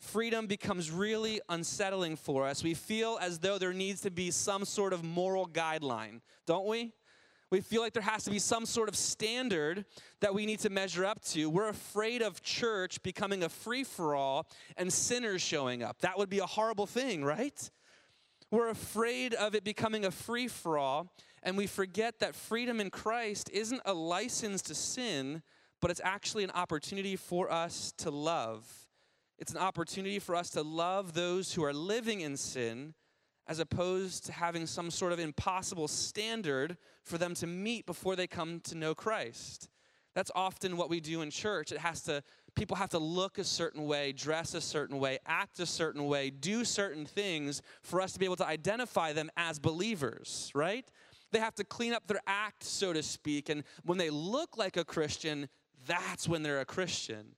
Freedom 0.00 0.46
becomes 0.46 0.90
really 0.90 1.40
unsettling 1.48 2.16
for 2.16 2.46
us. 2.46 2.62
We 2.62 2.74
feel 2.74 3.18
as 3.20 3.40
though 3.40 3.58
there 3.58 3.72
needs 3.72 4.00
to 4.02 4.10
be 4.10 4.30
some 4.30 4.64
sort 4.64 4.92
of 4.92 5.02
moral 5.02 5.46
guideline, 5.46 6.20
don't 6.46 6.66
we? 6.66 6.92
We 7.50 7.62
feel 7.62 7.80
like 7.80 7.94
there 7.94 8.02
has 8.02 8.24
to 8.24 8.30
be 8.30 8.38
some 8.38 8.66
sort 8.66 8.88
of 8.90 8.96
standard 8.96 9.86
that 10.20 10.34
we 10.34 10.44
need 10.44 10.58
to 10.60 10.70
measure 10.70 11.04
up 11.04 11.22
to. 11.26 11.48
We're 11.48 11.68
afraid 11.68 12.20
of 12.20 12.42
church 12.42 13.02
becoming 13.02 13.42
a 13.42 13.48
free 13.48 13.84
for 13.84 14.14
all 14.14 14.46
and 14.76 14.92
sinners 14.92 15.40
showing 15.40 15.82
up. 15.82 16.00
That 16.00 16.18
would 16.18 16.28
be 16.28 16.40
a 16.40 16.46
horrible 16.46 16.86
thing, 16.86 17.24
right? 17.24 17.70
We're 18.50 18.68
afraid 18.68 19.32
of 19.34 19.54
it 19.54 19.64
becoming 19.64 20.04
a 20.04 20.10
free 20.10 20.48
for 20.48 20.78
all, 20.78 21.14
and 21.42 21.56
we 21.56 21.66
forget 21.66 22.18
that 22.20 22.34
freedom 22.34 22.80
in 22.80 22.90
Christ 22.90 23.50
isn't 23.52 23.82
a 23.84 23.94
license 23.94 24.62
to 24.62 24.74
sin, 24.74 25.42
but 25.80 25.90
it's 25.90 26.00
actually 26.04 26.44
an 26.44 26.50
opportunity 26.50 27.16
for 27.16 27.50
us 27.50 27.92
to 27.98 28.10
love. 28.10 28.66
It's 29.38 29.52
an 29.52 29.58
opportunity 29.58 30.18
for 30.18 30.34
us 30.34 30.50
to 30.50 30.62
love 30.62 31.14
those 31.14 31.54
who 31.54 31.64
are 31.64 31.72
living 31.72 32.20
in 32.20 32.36
sin 32.36 32.94
as 33.48 33.58
opposed 33.58 34.26
to 34.26 34.32
having 34.32 34.66
some 34.66 34.90
sort 34.90 35.12
of 35.12 35.18
impossible 35.18 35.88
standard 35.88 36.76
for 37.02 37.16
them 37.16 37.34
to 37.34 37.46
meet 37.46 37.86
before 37.86 38.14
they 38.14 38.26
come 38.26 38.60
to 38.60 38.74
know 38.74 38.94
Christ. 38.94 39.70
That's 40.14 40.30
often 40.34 40.76
what 40.76 40.90
we 40.90 41.00
do 41.00 41.22
in 41.22 41.30
church. 41.30 41.72
It 41.72 41.78
has 41.78 42.02
to 42.02 42.22
people 42.54 42.76
have 42.76 42.90
to 42.90 42.98
look 42.98 43.38
a 43.38 43.44
certain 43.44 43.86
way, 43.86 44.12
dress 44.12 44.52
a 44.54 44.60
certain 44.60 44.98
way, 44.98 45.18
act 45.26 45.60
a 45.60 45.66
certain 45.66 46.06
way, 46.06 46.28
do 46.28 46.64
certain 46.64 47.06
things 47.06 47.62
for 47.82 48.00
us 48.00 48.12
to 48.12 48.18
be 48.18 48.24
able 48.24 48.36
to 48.36 48.46
identify 48.46 49.12
them 49.12 49.30
as 49.36 49.58
believers, 49.58 50.50
right? 50.54 50.90
They 51.30 51.38
have 51.38 51.54
to 51.56 51.64
clean 51.64 51.92
up 51.92 52.06
their 52.06 52.20
act, 52.26 52.64
so 52.64 52.92
to 52.92 53.02
speak, 53.02 53.48
and 53.48 53.62
when 53.84 53.98
they 53.98 54.10
look 54.10 54.56
like 54.56 54.76
a 54.76 54.84
Christian, 54.84 55.48
that's 55.86 56.28
when 56.28 56.42
they're 56.42 56.60
a 56.60 56.64
Christian 56.64 57.36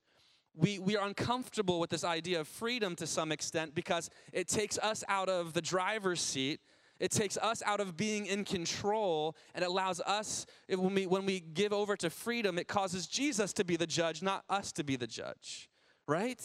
we, 0.60 0.78
we 0.78 0.96
are 0.96 1.06
uncomfortable 1.06 1.80
with 1.80 1.90
this 1.90 2.04
idea 2.04 2.40
of 2.40 2.48
freedom 2.48 2.94
to 2.96 3.06
some 3.06 3.32
extent 3.32 3.74
because 3.74 4.10
it 4.32 4.46
takes 4.46 4.78
us 4.78 5.02
out 5.08 5.28
of 5.28 5.54
the 5.54 5.62
driver's 5.62 6.20
seat. 6.20 6.60
It 6.98 7.10
takes 7.10 7.38
us 7.38 7.62
out 7.64 7.80
of 7.80 7.96
being 7.96 8.26
in 8.26 8.44
control 8.44 9.34
and 9.54 9.64
allows 9.64 10.00
us, 10.02 10.44
when 10.68 10.94
we, 10.94 11.06
when 11.06 11.24
we 11.24 11.40
give 11.40 11.72
over 11.72 11.96
to 11.96 12.10
freedom, 12.10 12.58
it 12.58 12.68
causes 12.68 13.06
Jesus 13.06 13.54
to 13.54 13.64
be 13.64 13.76
the 13.76 13.86
judge, 13.86 14.22
not 14.22 14.44
us 14.50 14.70
to 14.72 14.84
be 14.84 14.96
the 14.96 15.06
judge, 15.06 15.70
right? 16.06 16.42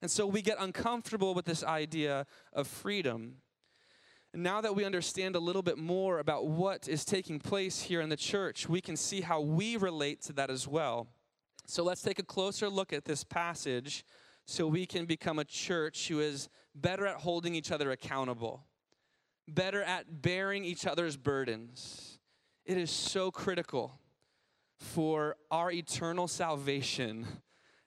And 0.00 0.10
so 0.10 0.26
we 0.26 0.42
get 0.42 0.56
uncomfortable 0.58 1.32
with 1.32 1.44
this 1.44 1.62
idea 1.62 2.26
of 2.52 2.66
freedom. 2.66 3.36
And 4.34 4.42
now 4.42 4.60
that 4.60 4.74
we 4.74 4.84
understand 4.84 5.36
a 5.36 5.40
little 5.40 5.62
bit 5.62 5.78
more 5.78 6.18
about 6.18 6.48
what 6.48 6.88
is 6.88 7.04
taking 7.04 7.38
place 7.38 7.82
here 7.82 8.00
in 8.00 8.08
the 8.08 8.16
church, 8.16 8.68
we 8.68 8.80
can 8.80 8.96
see 8.96 9.20
how 9.20 9.40
we 9.40 9.76
relate 9.76 10.20
to 10.22 10.32
that 10.32 10.50
as 10.50 10.66
well. 10.66 11.06
So 11.66 11.82
let's 11.82 12.02
take 12.02 12.18
a 12.18 12.24
closer 12.24 12.68
look 12.68 12.92
at 12.92 13.04
this 13.04 13.24
passage 13.24 14.04
so 14.46 14.66
we 14.66 14.86
can 14.86 15.06
become 15.06 15.38
a 15.38 15.44
church 15.44 16.08
who 16.08 16.20
is 16.20 16.48
better 16.74 17.06
at 17.06 17.16
holding 17.16 17.54
each 17.54 17.70
other 17.70 17.90
accountable, 17.90 18.64
better 19.48 19.82
at 19.82 20.22
bearing 20.22 20.64
each 20.64 20.86
other's 20.86 21.16
burdens. 21.16 22.18
It 22.64 22.76
is 22.76 22.90
so 22.90 23.30
critical 23.30 23.98
for 24.78 25.36
our 25.50 25.70
eternal 25.70 26.26
salvation 26.26 27.26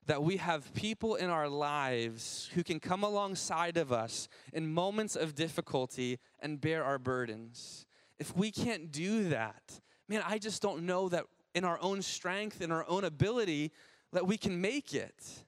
that 0.06 0.24
we 0.24 0.38
have 0.38 0.74
people 0.74 1.16
in 1.16 1.30
our 1.30 1.50
lives 1.50 2.50
who 2.54 2.64
can 2.64 2.80
come 2.80 3.04
alongside 3.04 3.76
of 3.76 3.92
us 3.92 4.28
in 4.54 4.72
moments 4.72 5.16
of 5.16 5.36
difficulty 5.36 6.20
and 6.40 6.62
bear 6.62 6.84
our 6.84 7.00
burdens. 7.00 7.86
If 8.20 8.36
we 8.36 8.52
can't 8.52 8.92
do 8.92 9.30
that, 9.30 9.82
man, 10.08 10.24
I 10.26 10.38
just 10.38 10.62
don't 10.62 10.86
know 10.86 11.10
that 11.10 11.26
in 11.56 11.64
our 11.64 11.80
own 11.82 12.02
strength, 12.02 12.62
in 12.62 12.72
our 12.72 12.86
own 12.88 13.04
ability, 13.04 13.72
that 14.12 14.28
we 14.28 14.38
can 14.38 14.62
make 14.62 14.94
it. 14.94 15.44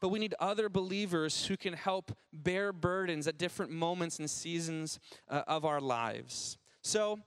But 0.00 0.10
we 0.10 0.18
need 0.18 0.34
other 0.38 0.68
believers 0.68 1.46
who 1.46 1.56
can 1.56 1.72
help 1.72 2.14
bear 2.32 2.72
burdens 2.72 3.26
at 3.26 3.38
different 3.38 3.72
moments 3.72 4.18
and 4.18 4.28
seasons 4.28 4.98
uh, 5.28 5.42
of 5.46 5.64
our 5.64 5.80
lives. 5.80 6.58
So, 6.82 7.18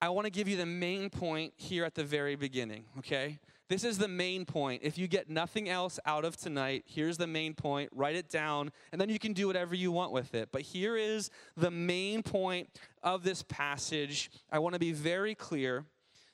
I 0.00 0.08
want 0.08 0.24
to 0.24 0.30
give 0.30 0.48
you 0.48 0.56
the 0.56 0.66
main 0.66 1.10
point 1.10 1.52
here 1.56 1.84
at 1.84 1.94
the 1.94 2.02
very 2.02 2.34
beginning, 2.34 2.86
okay? 2.98 3.38
This 3.68 3.84
is 3.84 3.98
the 3.98 4.08
main 4.08 4.44
point. 4.44 4.82
If 4.84 4.98
you 4.98 5.06
get 5.06 5.30
nothing 5.30 5.68
else 5.68 6.00
out 6.04 6.24
of 6.24 6.36
tonight, 6.36 6.84
here's 6.86 7.18
the 7.18 7.28
main 7.28 7.54
point. 7.54 7.88
Write 7.94 8.16
it 8.16 8.28
down, 8.28 8.72
and 8.90 9.00
then 9.00 9.08
you 9.08 9.20
can 9.20 9.32
do 9.32 9.46
whatever 9.46 9.76
you 9.76 9.92
want 9.92 10.10
with 10.10 10.34
it. 10.34 10.48
But 10.50 10.62
here 10.62 10.96
is 10.96 11.30
the 11.56 11.70
main 11.70 12.24
point 12.24 12.68
of 13.02 13.22
this 13.22 13.44
passage. 13.44 14.28
I 14.50 14.58
want 14.58 14.72
to 14.72 14.80
be 14.80 14.92
very 14.92 15.36
clear 15.36 15.84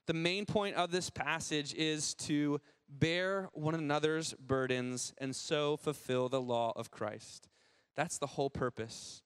the 0.09 0.15
main 0.15 0.47
point 0.47 0.75
of 0.75 0.91
this 0.91 1.11
passage 1.11 1.75
is 1.75 2.15
to 2.15 2.63
bear 2.89 3.51
one 3.53 3.75
another's 3.75 4.33
burdens 4.33 5.13
and 5.19 5.37
so 5.37 5.77
fulfill 5.77 6.31
the 6.31 6.41
law 6.41 6.73
of 6.77 6.91
Christ. 6.91 7.47
That's 7.95 8.17
the 8.17 8.27
whole 8.27 8.49
purpose 8.49 9.23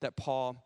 that 0.00 0.14
Paul 0.14 0.64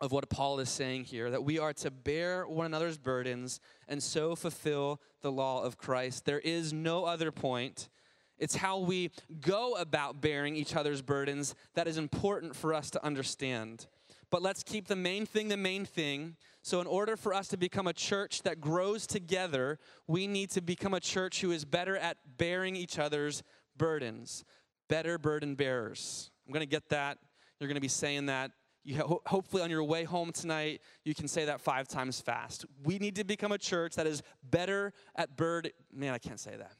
of 0.00 0.10
what 0.10 0.28
Paul 0.28 0.58
is 0.58 0.68
saying 0.68 1.04
here 1.04 1.30
that 1.30 1.44
we 1.44 1.60
are 1.60 1.72
to 1.74 1.92
bear 1.92 2.44
one 2.48 2.66
another's 2.66 2.98
burdens 2.98 3.60
and 3.86 4.02
so 4.02 4.34
fulfill 4.34 5.00
the 5.22 5.30
law 5.30 5.62
of 5.62 5.78
Christ. 5.78 6.24
There 6.24 6.40
is 6.40 6.72
no 6.72 7.04
other 7.04 7.30
point. 7.30 7.88
It's 8.36 8.56
how 8.56 8.80
we 8.80 9.12
go 9.40 9.74
about 9.74 10.20
bearing 10.20 10.56
each 10.56 10.74
other's 10.74 11.02
burdens 11.02 11.54
that 11.74 11.86
is 11.86 11.98
important 11.98 12.56
for 12.56 12.74
us 12.74 12.90
to 12.90 13.04
understand. 13.04 13.86
But 14.28 14.42
let's 14.42 14.64
keep 14.64 14.88
the 14.88 14.96
main 14.96 15.26
thing 15.26 15.46
the 15.46 15.56
main 15.56 15.84
thing. 15.84 16.34
So, 16.64 16.80
in 16.80 16.86
order 16.86 17.14
for 17.18 17.34
us 17.34 17.48
to 17.48 17.58
become 17.58 17.86
a 17.86 17.92
church 17.92 18.40
that 18.44 18.58
grows 18.58 19.06
together, 19.06 19.78
we 20.06 20.26
need 20.26 20.48
to 20.52 20.62
become 20.62 20.94
a 20.94 20.98
church 20.98 21.42
who 21.42 21.50
is 21.50 21.62
better 21.66 21.94
at 21.98 22.16
bearing 22.38 22.74
each 22.74 22.98
other's 22.98 23.42
burdens, 23.76 24.46
better 24.88 25.18
burden 25.18 25.56
bearers. 25.56 26.30
I'm 26.46 26.54
going 26.54 26.62
to 26.62 26.66
get 26.66 26.88
that. 26.88 27.18
You're 27.60 27.68
going 27.68 27.74
to 27.74 27.82
be 27.82 27.88
saying 27.88 28.26
that. 28.26 28.50
You 28.82 28.96
ho- 28.96 29.20
hopefully, 29.26 29.62
on 29.62 29.68
your 29.68 29.84
way 29.84 30.04
home 30.04 30.32
tonight, 30.32 30.80
you 31.04 31.14
can 31.14 31.28
say 31.28 31.44
that 31.44 31.60
five 31.60 31.86
times 31.86 32.22
fast. 32.22 32.64
We 32.82 32.98
need 32.98 33.16
to 33.16 33.24
become 33.24 33.52
a 33.52 33.58
church 33.58 33.96
that 33.96 34.06
is 34.06 34.22
better 34.42 34.94
at 35.16 35.36
burden. 35.36 35.72
Man, 35.92 36.14
I 36.14 36.18
can't 36.18 36.40
say 36.40 36.56
that 36.56 36.72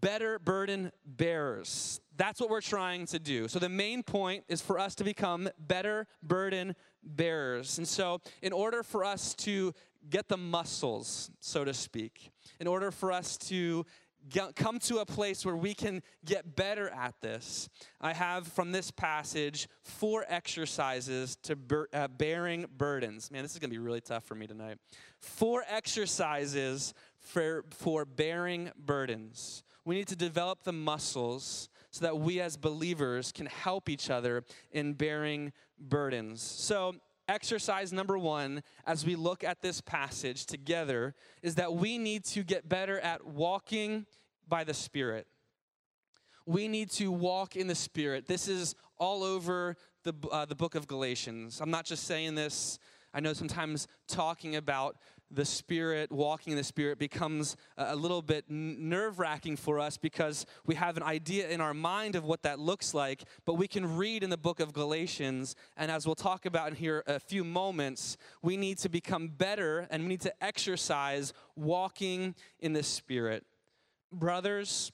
better 0.00 0.38
burden 0.38 0.92
bearers. 1.04 2.00
That's 2.16 2.40
what 2.40 2.50
we're 2.50 2.60
trying 2.60 3.06
to 3.06 3.18
do. 3.18 3.48
So, 3.48 3.58
the 3.58 3.68
main 3.68 4.02
point 4.02 4.44
is 4.48 4.60
for 4.60 4.78
us 4.78 4.94
to 4.96 5.04
become 5.04 5.48
better 5.58 6.06
burden 6.22 6.74
bearers. 7.06 7.78
And 7.78 7.86
so, 7.86 8.20
in 8.42 8.52
order 8.52 8.82
for 8.82 9.04
us 9.04 9.34
to 9.36 9.72
get 10.08 10.28
the 10.28 10.36
muscles, 10.36 11.30
so 11.40 11.64
to 11.64 11.74
speak, 11.74 12.30
in 12.60 12.66
order 12.66 12.90
for 12.90 13.12
us 13.12 13.36
to 13.36 13.84
get, 14.28 14.56
come 14.56 14.78
to 14.80 14.98
a 14.98 15.06
place 15.06 15.44
where 15.44 15.56
we 15.56 15.74
can 15.74 16.02
get 16.24 16.56
better 16.56 16.88
at 16.90 17.14
this, 17.20 17.68
I 18.00 18.12
have 18.12 18.46
from 18.48 18.72
this 18.72 18.90
passage 18.90 19.68
four 19.82 20.24
exercises 20.28 21.36
to 21.42 21.56
bur- 21.56 21.88
uh, 21.92 22.08
bearing 22.08 22.66
burdens. 22.76 23.30
Man, 23.30 23.42
this 23.42 23.52
is 23.52 23.58
going 23.58 23.70
to 23.70 23.74
be 23.74 23.82
really 23.82 24.00
tough 24.00 24.24
for 24.24 24.34
me 24.34 24.46
tonight. 24.46 24.78
Four 25.20 25.64
exercises 25.68 26.94
for, 27.18 27.64
for 27.70 28.04
bearing 28.04 28.70
burdens. 28.78 29.62
We 29.84 29.94
need 29.94 30.08
to 30.08 30.16
develop 30.16 30.64
the 30.64 30.72
muscles 30.72 31.68
so 31.96 32.04
that 32.04 32.18
we 32.18 32.40
as 32.40 32.56
believers 32.56 33.32
can 33.32 33.46
help 33.46 33.88
each 33.88 34.10
other 34.10 34.44
in 34.70 34.92
bearing 34.92 35.52
burdens. 35.78 36.42
So, 36.42 36.96
exercise 37.26 37.92
number 37.92 38.18
one, 38.18 38.62
as 38.86 39.06
we 39.06 39.16
look 39.16 39.42
at 39.42 39.62
this 39.62 39.80
passage 39.80 40.44
together, 40.44 41.14
is 41.42 41.54
that 41.54 41.72
we 41.72 41.96
need 41.96 42.24
to 42.26 42.42
get 42.44 42.68
better 42.68 43.00
at 43.00 43.26
walking 43.26 44.06
by 44.46 44.62
the 44.62 44.74
Spirit. 44.74 45.26
We 46.44 46.68
need 46.68 46.90
to 46.92 47.10
walk 47.10 47.56
in 47.56 47.66
the 47.66 47.74
Spirit. 47.74 48.26
This 48.26 48.46
is 48.46 48.74
all 48.98 49.24
over 49.24 49.76
the, 50.04 50.12
uh, 50.30 50.44
the 50.44 50.54
book 50.54 50.74
of 50.74 50.86
Galatians. 50.86 51.60
I'm 51.60 51.70
not 51.70 51.86
just 51.86 52.04
saying 52.04 52.34
this 52.34 52.78
I 53.16 53.20
know 53.20 53.32
sometimes 53.32 53.88
talking 54.08 54.56
about 54.56 54.98
the 55.30 55.44
Spirit, 55.44 56.12
walking 56.12 56.52
in 56.52 56.56
the 56.56 56.64
Spirit, 56.64 56.98
becomes 56.98 57.56
a 57.76 57.96
little 57.96 58.22
bit 58.22 58.44
nerve 58.48 59.18
wracking 59.18 59.56
for 59.56 59.78
us 59.78 59.96
because 59.96 60.46
we 60.64 60.74
have 60.74 60.96
an 60.96 61.02
idea 61.02 61.48
in 61.48 61.60
our 61.60 61.74
mind 61.74 62.14
of 62.14 62.24
what 62.24 62.42
that 62.42 62.58
looks 62.58 62.94
like, 62.94 63.24
but 63.44 63.54
we 63.54 63.66
can 63.66 63.96
read 63.96 64.22
in 64.22 64.30
the 64.30 64.36
book 64.36 64.60
of 64.60 64.72
Galatians, 64.72 65.56
and 65.76 65.90
as 65.90 66.06
we'll 66.06 66.14
talk 66.14 66.46
about 66.46 66.68
in 66.68 66.74
here 66.76 67.02
a 67.06 67.18
few 67.18 67.44
moments, 67.44 68.16
we 68.42 68.56
need 68.56 68.78
to 68.78 68.88
become 68.88 69.28
better 69.28 69.86
and 69.90 70.04
we 70.04 70.08
need 70.08 70.20
to 70.20 70.44
exercise 70.44 71.32
walking 71.56 72.34
in 72.60 72.72
the 72.72 72.82
Spirit. 72.82 73.44
Brothers, 74.12 74.92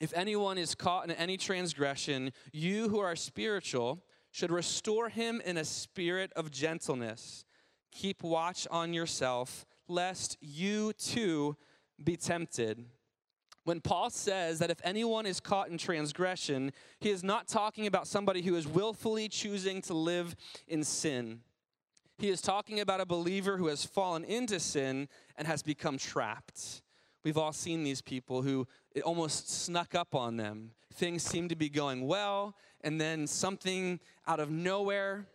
if 0.00 0.12
anyone 0.14 0.58
is 0.58 0.74
caught 0.74 1.04
in 1.04 1.12
any 1.12 1.36
transgression, 1.36 2.32
you 2.52 2.88
who 2.88 2.98
are 2.98 3.16
spiritual 3.16 4.02
should 4.32 4.50
restore 4.50 5.08
him 5.08 5.40
in 5.44 5.56
a 5.56 5.64
spirit 5.64 6.32
of 6.34 6.50
gentleness. 6.50 7.44
Keep 7.92 8.22
watch 8.22 8.66
on 8.70 8.92
yourself, 8.92 9.64
lest 9.86 10.36
you 10.40 10.92
too 10.94 11.56
be 12.02 12.16
tempted. 12.16 12.84
When 13.64 13.80
Paul 13.80 14.10
says 14.10 14.58
that 14.58 14.70
if 14.70 14.80
anyone 14.82 15.24
is 15.24 15.38
caught 15.38 15.68
in 15.68 15.78
transgression, 15.78 16.72
he 16.98 17.10
is 17.10 17.22
not 17.22 17.46
talking 17.46 17.86
about 17.86 18.08
somebody 18.08 18.42
who 18.42 18.56
is 18.56 18.66
willfully 18.66 19.28
choosing 19.28 19.80
to 19.82 19.94
live 19.94 20.34
in 20.66 20.82
sin. 20.82 21.42
He 22.18 22.28
is 22.28 22.40
talking 22.40 22.80
about 22.80 23.00
a 23.00 23.06
believer 23.06 23.56
who 23.56 23.68
has 23.68 23.84
fallen 23.84 24.24
into 24.24 24.58
sin 24.58 25.08
and 25.36 25.46
has 25.46 25.62
become 25.62 25.96
trapped. 25.96 26.82
We've 27.24 27.38
all 27.38 27.52
seen 27.52 27.84
these 27.84 28.02
people 28.02 28.42
who 28.42 28.66
it 28.94 29.02
almost 29.02 29.48
snuck 29.48 29.94
up 29.94 30.14
on 30.14 30.36
them. 30.36 30.72
Things 30.94 31.22
seem 31.22 31.48
to 31.48 31.56
be 31.56 31.68
going 31.68 32.06
well, 32.06 32.54
and 32.82 33.00
then 33.00 33.26
something 33.26 34.00
out 34.26 34.40
of 34.40 34.50
nowhere 34.50 35.26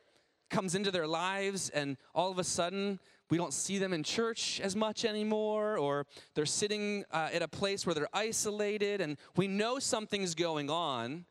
comes 0.49 0.75
into 0.75 0.91
their 0.91 1.07
lives, 1.07 1.69
and 1.69 1.97
all 2.13 2.31
of 2.31 2.39
a 2.39 2.43
sudden, 2.43 2.99
we 3.29 3.37
don't 3.37 3.53
see 3.53 3.77
them 3.77 3.93
in 3.93 4.03
church 4.03 4.61
as 4.63 4.75
much 4.75 5.03
anymore, 5.03 5.77
or 5.77 6.05
they're 6.33 6.45
sitting 6.45 7.03
uh, 7.11 7.29
at 7.33 7.41
a 7.41 7.47
place 7.47 7.85
where 7.85 7.93
they're 7.93 8.07
isolated, 8.13 9.01
and 9.01 9.17
we 9.35 9.47
know 9.47 9.79
something's 9.79 10.33
going 10.33 10.69
on, 10.69 11.25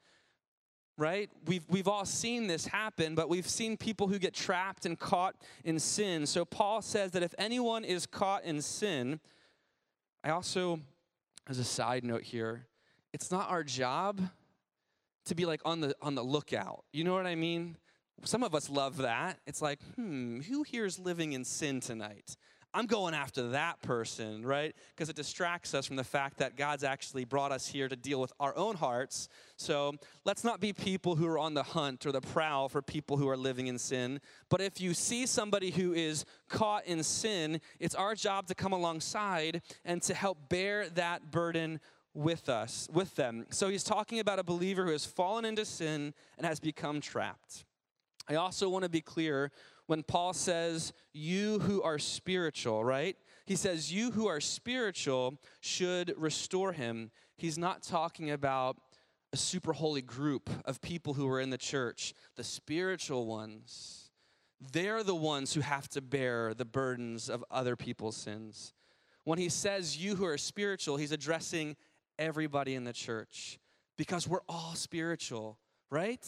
right? 0.99 1.30
We've, 1.46 1.64
we've 1.68 1.88
all 1.88 2.04
seen 2.04 2.46
this 2.46 2.66
happen, 2.66 3.14
but 3.14 3.28
we've 3.28 3.49
seen 3.49 3.76
people 3.76 4.08
who 4.08 4.18
get 4.18 4.35
trapped 4.35 4.87
and 4.87 4.99
caught 4.99 5.35
in 5.64 5.78
sin. 5.78 6.26
So 6.26 6.44
Paul 6.44 6.82
says 6.82 7.12
that 7.12 7.23
if 7.23 7.35
anyone 7.38 7.85
is 7.85 8.06
caught 8.06 8.44
in 8.44 8.61
sin, 8.61 9.20
I 10.23 10.30
also, 10.30 10.80
as 11.49 11.58
a 11.58 11.64
side 11.64 12.04
note 12.04 12.23
here, 12.23 12.66
it's 13.12 13.30
not 13.30 13.49
our 13.49 13.62
job 13.62 14.20
to 15.26 15.35
be 15.35 15.46
like 15.46 15.61
on 15.64 15.80
the 15.80 15.94
on 16.02 16.14
the 16.14 16.23
lookout. 16.23 16.85
You 16.92 17.04
know 17.04 17.14
what 17.14 17.26
I 17.26 17.35
mean? 17.35 17.76
Some 18.25 18.42
of 18.42 18.54
us 18.54 18.70
love 18.70 18.99
that. 18.99 19.38
It's 19.46 19.62
like, 19.62 19.80
hmm, 19.94 20.40
who 20.40 20.62
here 20.62 20.87
is 20.87 20.99
living 20.99 21.32
in 21.32 21.44
sin 21.44 21.80
tonight? 21.80 22.37
I'm 22.76 22.85
going 22.85 23.14
after 23.14 23.49
that 23.50 23.80
person, 23.80 24.44
right? 24.44 24.76
Because 24.94 25.08
it 25.08 25.16
distracts 25.16 25.73
us 25.73 25.87
from 25.87 25.96
the 25.96 26.04
fact 26.04 26.37
that 26.38 26.56
God's 26.56 26.85
actually 26.85 27.25
brought 27.25 27.50
us 27.50 27.66
here 27.66 27.88
to 27.88 27.96
deal 27.96 28.20
with 28.20 28.35
our 28.38 28.54
own 28.54 28.76
hearts. 28.76 29.30
So 29.56 29.94
let's 30.26 30.44
not 30.44 30.61
be 30.61 30.75
people 30.75 31.16
who 31.16 31.26
are 31.26 31.38
on 31.38 31.54
the 31.54 31.62
hunt 31.62 32.04
or 32.04 32.12
the 32.12 32.20
prowl 32.20 32.68
for 32.68 32.82
people 32.82 33.16
who 33.16 33.30
are 33.30 33.37
living 33.37 33.68
in 33.68 33.78
sin. 33.78 34.20
But 34.50 34.61
if 34.61 34.78
you 34.78 34.92
see 34.92 35.25
somebody 35.25 35.70
who 35.70 35.94
is 35.94 36.26
caught 36.50 36.85
in 36.85 37.02
sin, 37.02 37.62
it's 37.80 37.94
our 37.94 38.14
job 38.14 38.46
to 38.49 38.54
come 38.54 38.75
alongside 38.75 39.62
and 39.87 40.02
to 40.02 40.12
help 40.12 40.50
bear 40.50 40.90
that 40.90 41.30
burden 41.30 41.80
with 42.12 42.50
us, 42.50 42.88
with 42.92 43.14
them. 43.14 43.46
So 43.49 43.70
he's 43.70 43.85
talking 43.85 44.20
about 44.20 44.38
a 44.38 44.44
believer 44.44 44.85
who 44.85 44.92
has 44.92 45.06
fallen 45.06 45.46
into 45.46 45.64
sin 45.64 46.12
and 46.37 46.46
has 46.46 46.61
become 46.61 47.00
trapped. 47.00 47.64
I 48.28 48.35
also 48.37 48.68
want 48.68 48.83
to 48.83 48.88
be 48.88 49.00
clear 49.00 49.52
when 49.87 50.02
Paul 50.02 50.33
says, 50.33 50.92
You 51.12 51.61
who 51.61 51.83
are 51.83 51.99
spiritual, 51.99 52.85
right? 52.85 53.16
He 53.47 53.56
says, 53.56 53.92
You 53.92 54.11
who 54.11 54.26
are 54.26 54.40
spiritual 54.40 55.40
should 55.61 56.12
restore 56.16 56.73
him. 56.73 57.11
He's 57.37 57.59
not 57.59 57.83
talking 57.83 58.30
about 58.30 58.76
a 59.33 59.37
super 59.37 59.73
holy 59.73 60.02
group 60.02 60.49
of 60.64 60.80
people 60.80 61.14
who 61.14 61.28
are 61.28 61.40
in 61.40 61.50
the 61.50 61.59
church, 61.59 62.14
the 62.37 62.45
spiritual 62.45 63.26
ones. 63.26 64.11
They're 64.72 65.03
the 65.03 65.14
ones 65.14 65.53
who 65.53 65.61
have 65.61 65.88
to 65.90 66.01
bear 66.01 66.55
the 66.55 66.64
burdens 66.64 67.29
of 67.29 67.44
other 67.51 67.77
people's 67.77 68.16
sins. 68.16 68.72
When 69.24 69.38
he 69.38 69.48
says, 69.48 69.96
You 69.96 70.16
who 70.16 70.24
are 70.24 70.38
spiritual, 70.38 70.96
he's 70.96 71.12
addressing 71.12 71.77
everybody 72.18 72.74
in 72.74 72.85
the 72.85 72.92
church 72.92 73.59
because 73.96 74.27
we're 74.27 74.40
all 74.48 74.74
spiritual, 74.74 75.59
right? 75.90 76.27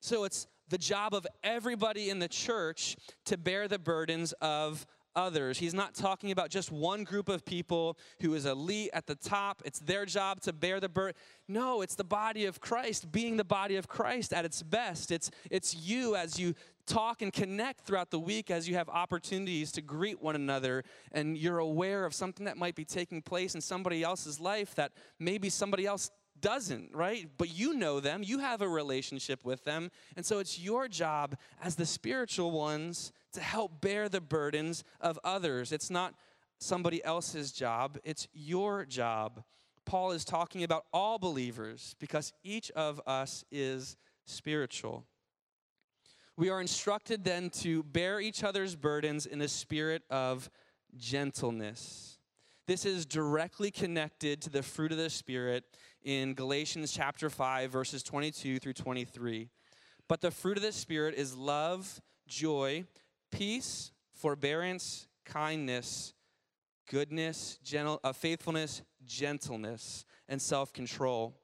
So 0.00 0.24
it's 0.24 0.46
the 0.74 0.78
job 0.78 1.14
of 1.14 1.24
everybody 1.44 2.10
in 2.10 2.18
the 2.18 2.26
church 2.26 2.96
to 3.24 3.38
bear 3.38 3.68
the 3.68 3.78
burdens 3.78 4.32
of 4.40 4.84
others. 5.14 5.56
He's 5.56 5.72
not 5.72 5.94
talking 5.94 6.32
about 6.32 6.50
just 6.50 6.72
one 6.72 7.04
group 7.04 7.28
of 7.28 7.44
people 7.44 7.96
who 8.20 8.34
is 8.34 8.44
elite 8.44 8.90
at 8.92 9.06
the 9.06 9.14
top. 9.14 9.62
It's 9.64 9.78
their 9.78 10.04
job 10.04 10.40
to 10.40 10.52
bear 10.52 10.80
the 10.80 10.88
burden. 10.88 11.14
No, 11.46 11.80
it's 11.80 11.94
the 11.94 12.02
body 12.02 12.46
of 12.46 12.60
Christ 12.60 13.12
being 13.12 13.36
the 13.36 13.44
body 13.44 13.76
of 13.76 13.86
Christ 13.86 14.32
at 14.32 14.44
its 14.44 14.64
best. 14.64 15.12
It's 15.12 15.30
it's 15.48 15.76
you 15.76 16.16
as 16.16 16.40
you 16.40 16.54
talk 16.86 17.22
and 17.22 17.32
connect 17.32 17.82
throughout 17.82 18.10
the 18.10 18.18
week 18.18 18.50
as 18.50 18.68
you 18.68 18.74
have 18.74 18.88
opportunities 18.88 19.70
to 19.70 19.80
greet 19.80 20.20
one 20.20 20.34
another 20.34 20.82
and 21.12 21.38
you're 21.38 21.60
aware 21.60 22.04
of 22.04 22.12
something 22.12 22.46
that 22.46 22.56
might 22.56 22.74
be 22.74 22.84
taking 22.84 23.22
place 23.22 23.54
in 23.54 23.60
somebody 23.60 24.02
else's 24.02 24.40
life 24.40 24.74
that 24.74 24.90
maybe 25.20 25.48
somebody 25.48 25.86
else 25.86 26.10
doesn't, 26.40 26.94
right? 26.94 27.28
But 27.38 27.54
you 27.54 27.74
know 27.74 28.00
them, 28.00 28.22
you 28.22 28.38
have 28.38 28.62
a 28.62 28.68
relationship 28.68 29.44
with 29.44 29.64
them. 29.64 29.90
And 30.16 30.24
so 30.24 30.38
it's 30.38 30.58
your 30.58 30.88
job 30.88 31.36
as 31.62 31.76
the 31.76 31.86
spiritual 31.86 32.50
ones 32.50 33.12
to 33.32 33.40
help 33.40 33.80
bear 33.80 34.08
the 34.08 34.20
burdens 34.20 34.84
of 35.00 35.18
others. 35.24 35.72
It's 35.72 35.90
not 35.90 36.14
somebody 36.58 37.04
else's 37.04 37.52
job, 37.52 37.98
it's 38.04 38.28
your 38.32 38.84
job. 38.84 39.42
Paul 39.84 40.12
is 40.12 40.24
talking 40.24 40.64
about 40.64 40.86
all 40.92 41.18
believers 41.18 41.94
because 41.98 42.32
each 42.42 42.70
of 42.72 43.00
us 43.06 43.44
is 43.50 43.96
spiritual. 44.24 45.04
We 46.36 46.50
are 46.50 46.60
instructed 46.60 47.22
then 47.22 47.50
to 47.50 47.82
bear 47.84 48.20
each 48.20 48.42
other's 48.42 48.74
burdens 48.74 49.26
in 49.26 49.40
a 49.40 49.48
spirit 49.48 50.02
of 50.10 50.50
gentleness. 50.96 52.18
This 52.66 52.86
is 52.86 53.04
directly 53.04 53.70
connected 53.70 54.40
to 54.42 54.50
the 54.50 54.62
fruit 54.62 54.90
of 54.90 54.98
the 54.98 55.10
Spirit 55.10 55.64
in 56.04 56.34
Galatians 56.34 56.92
chapter 56.92 57.30
5, 57.30 57.70
verses 57.70 58.02
22 58.02 58.58
through 58.58 58.74
23. 58.74 59.48
But 60.08 60.20
the 60.20 60.30
fruit 60.30 60.56
of 60.56 60.62
the 60.62 60.72
Spirit 60.72 61.14
is 61.14 61.34
love, 61.34 62.00
joy, 62.28 62.84
peace, 63.32 63.90
forbearance, 64.12 65.08
kindness, 65.24 66.12
goodness, 66.90 67.58
gentle, 67.64 68.00
uh, 68.04 68.12
faithfulness, 68.12 68.82
gentleness, 69.04 70.04
and 70.28 70.40
self 70.40 70.72
control. 70.72 71.34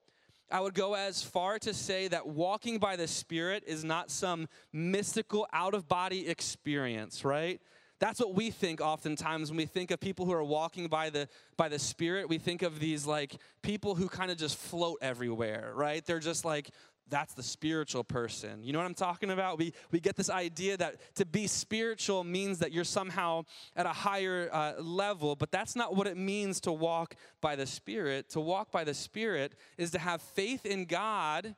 I 0.53 0.61
would 0.61 0.75
go 0.75 0.95
as 0.95 1.23
far 1.23 1.59
to 1.61 1.73
say 1.73 2.09
that 2.09 2.27
walking 2.27 2.79
by 2.79 2.97
the 2.97 3.07
Spirit 3.07 3.65
is 3.67 3.85
not 3.85 4.11
some 4.11 4.49
mystical 4.73 5.47
out 5.53 5.75
of 5.75 5.89
body 5.89 6.29
experience, 6.29 7.25
right? 7.25 7.61
That's 8.01 8.19
what 8.19 8.35
we 8.35 8.51
think 8.51 8.81
oftentimes 8.81 9.51
when 9.51 9.59
we 9.59 9.67
think 9.67 9.91
of 9.91 10.01
people 10.01 10.25
who 10.25 10.33
are 10.33 10.43
walking 10.43 10.89
by 10.89 11.11
the 11.11 11.29
by 11.57 11.69
the 11.69 11.79
spirit. 11.79 12.29
We 12.29 12.39
think 12.39 12.63
of 12.63 12.81
these 12.81 13.07
like 13.07 13.37
people 13.63 13.95
who 13.95 14.09
kind 14.09 14.31
of 14.31 14.39
just 14.39 14.57
float 14.57 14.99
everywhere, 15.03 15.73
right? 15.75 16.05
They're 16.05 16.19
just 16.19 16.45
like 16.45 16.71
that's 17.11 17.35
the 17.35 17.43
spiritual 17.43 18.05
person. 18.05 18.63
You 18.63 18.73
know 18.73 18.79
what 18.79 18.87
I'm 18.87 18.95
talking 18.95 19.31
about? 19.31 19.59
We, 19.59 19.75
we 19.91 20.01
get 20.01 20.17
this 20.17 20.31
idea 20.31 20.77
that 20.77 21.15
to 21.17 21.27
be 21.27 21.47
spiritual 21.49 22.25
means 22.25 22.61
that 22.61 22.73
you're 22.73 22.85
somehow 22.85 23.43
at 23.77 23.85
a 23.85 23.93
higher 23.93 24.49
uh, 24.53 24.81
level, 24.81 25.35
but 25.35 25.51
that's 25.51 25.75
not 25.75 25.97
what 25.97 26.07
it 26.07 26.17
means 26.17 26.61
to 26.61 26.73
walk 26.73 27.17
by 27.41 27.57
the 27.57 27.67
Spirit. 27.67 28.31
To 28.31 28.41
walk 28.41 28.71
by 28.71 28.85
the 28.85 28.95
Spirit 28.95 29.57
is 29.77 29.91
to 29.91 29.99
have 29.99 30.23
faith 30.23 30.65
in 30.65 30.85
God 30.85 31.57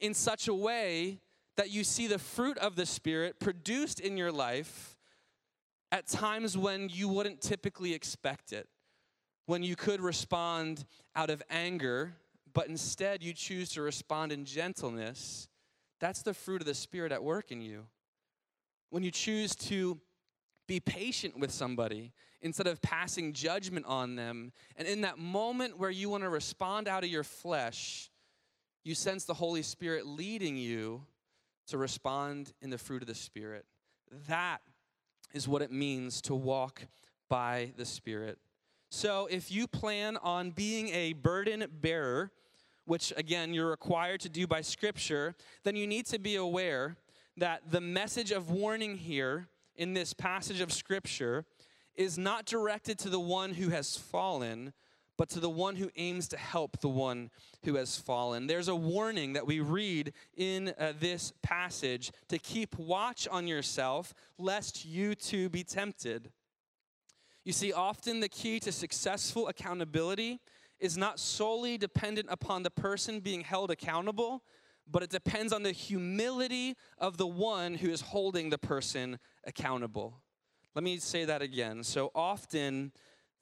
in 0.00 0.14
such 0.14 0.48
a 0.48 0.54
way 0.54 1.20
that 1.56 1.70
you 1.70 1.84
see 1.84 2.06
the 2.06 2.18
fruit 2.18 2.56
of 2.58 2.74
the 2.74 2.86
Spirit 2.86 3.38
produced 3.38 4.00
in 4.00 4.16
your 4.16 4.32
life 4.32 4.93
at 5.94 6.08
times 6.08 6.58
when 6.58 6.88
you 6.88 7.08
wouldn't 7.08 7.40
typically 7.40 7.94
expect 7.94 8.52
it, 8.52 8.66
when 9.46 9.62
you 9.62 9.76
could 9.76 10.00
respond 10.00 10.84
out 11.14 11.30
of 11.30 11.40
anger, 11.48 12.14
but 12.52 12.66
instead 12.66 13.22
you 13.22 13.32
choose 13.32 13.68
to 13.68 13.80
respond 13.80 14.32
in 14.32 14.44
gentleness, 14.44 15.48
that's 16.00 16.22
the 16.22 16.34
fruit 16.34 16.60
of 16.60 16.66
the 16.66 16.74
Spirit 16.74 17.12
at 17.12 17.22
work 17.22 17.52
in 17.52 17.60
you. 17.60 17.86
When 18.90 19.04
you 19.04 19.12
choose 19.12 19.54
to 19.54 20.00
be 20.66 20.80
patient 20.80 21.38
with 21.38 21.52
somebody 21.52 22.12
instead 22.42 22.66
of 22.66 22.82
passing 22.82 23.32
judgment 23.32 23.86
on 23.86 24.16
them, 24.16 24.50
and 24.74 24.88
in 24.88 25.02
that 25.02 25.16
moment 25.16 25.78
where 25.78 25.90
you 25.90 26.10
want 26.10 26.24
to 26.24 26.28
respond 26.28 26.88
out 26.88 27.04
of 27.04 27.08
your 27.08 27.22
flesh, 27.22 28.10
you 28.82 28.96
sense 28.96 29.26
the 29.26 29.34
Holy 29.34 29.62
Spirit 29.62 30.08
leading 30.08 30.56
you 30.56 31.02
to 31.68 31.78
respond 31.78 32.52
in 32.60 32.70
the 32.70 32.78
fruit 32.78 33.00
of 33.00 33.06
the 33.06 33.14
Spirit. 33.14 33.64
That 34.26 34.60
is 35.34 35.46
what 35.46 35.60
it 35.60 35.70
means 35.70 36.22
to 36.22 36.34
walk 36.34 36.86
by 37.28 37.72
the 37.76 37.84
Spirit. 37.84 38.38
So, 38.90 39.26
if 39.30 39.50
you 39.50 39.66
plan 39.66 40.16
on 40.18 40.52
being 40.52 40.88
a 40.90 41.14
burden 41.14 41.66
bearer, 41.80 42.30
which 42.86 43.12
again 43.16 43.52
you're 43.52 43.70
required 43.70 44.20
to 44.20 44.28
do 44.28 44.46
by 44.46 44.60
Scripture, 44.60 45.34
then 45.64 45.74
you 45.74 45.86
need 45.86 46.06
to 46.06 46.18
be 46.18 46.36
aware 46.36 46.96
that 47.36 47.70
the 47.70 47.80
message 47.80 48.30
of 48.30 48.50
warning 48.50 48.96
here 48.96 49.48
in 49.76 49.94
this 49.94 50.12
passage 50.12 50.60
of 50.60 50.72
Scripture 50.72 51.44
is 51.96 52.16
not 52.18 52.44
directed 52.44 52.98
to 53.00 53.08
the 53.08 53.20
one 53.20 53.54
who 53.54 53.70
has 53.70 53.96
fallen, 53.96 54.72
but 55.16 55.28
to 55.30 55.40
the 55.40 55.50
one 55.50 55.76
who 55.76 55.90
aims 55.96 56.28
to 56.28 56.36
help 56.36 56.80
the 56.80 56.88
one 56.88 57.30
who 57.64 57.76
has 57.76 57.96
fallen. 57.96 58.46
There's 58.46 58.68
a 58.68 58.74
warning 58.74 59.34
that 59.34 59.46
we 59.46 59.60
read 59.60 60.12
in 60.36 60.74
uh, 60.78 60.92
this 60.98 61.32
passage 61.42 62.10
to 62.28 62.38
keep 62.38 62.78
watch 62.78 63.28
on 63.28 63.46
yourself, 63.46 64.12
lest 64.38 64.84
you 64.84 65.14
too 65.14 65.48
be 65.48 65.62
tempted. 65.62 66.30
You 67.44 67.52
see, 67.52 67.72
often 67.72 68.20
the 68.20 68.28
key 68.28 68.58
to 68.60 68.72
successful 68.72 69.48
accountability 69.48 70.40
is 70.80 70.96
not 70.96 71.20
solely 71.20 71.78
dependent 71.78 72.28
upon 72.30 72.62
the 72.62 72.70
person 72.70 73.20
being 73.20 73.42
held 73.42 73.70
accountable, 73.70 74.42
but 74.90 75.02
it 75.02 75.10
depends 75.10 75.52
on 75.52 75.62
the 75.62 75.72
humility 75.72 76.74
of 76.98 77.16
the 77.16 77.26
one 77.26 77.74
who 77.74 77.88
is 77.90 78.00
holding 78.00 78.50
the 78.50 78.58
person 78.58 79.18
accountable. 79.46 80.20
Let 80.74 80.82
me 80.82 80.98
say 80.98 81.24
that 81.24 81.40
again. 81.40 81.84
So 81.84 82.10
often, 82.14 82.92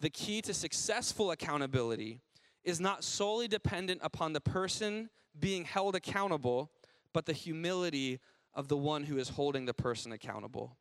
the 0.02 0.10
key 0.10 0.42
to 0.42 0.52
successful 0.52 1.30
accountability 1.30 2.20
is 2.64 2.80
not 2.80 3.04
solely 3.04 3.46
dependent 3.48 4.00
upon 4.02 4.32
the 4.32 4.40
person 4.40 5.08
being 5.38 5.64
held 5.64 5.94
accountable, 5.94 6.70
but 7.12 7.24
the 7.24 7.32
humility 7.32 8.18
of 8.52 8.66
the 8.68 8.76
one 8.76 9.04
who 9.04 9.16
is 9.16 9.30
holding 9.30 9.64
the 9.64 9.72
person 9.72 10.12
accountable. 10.12 10.76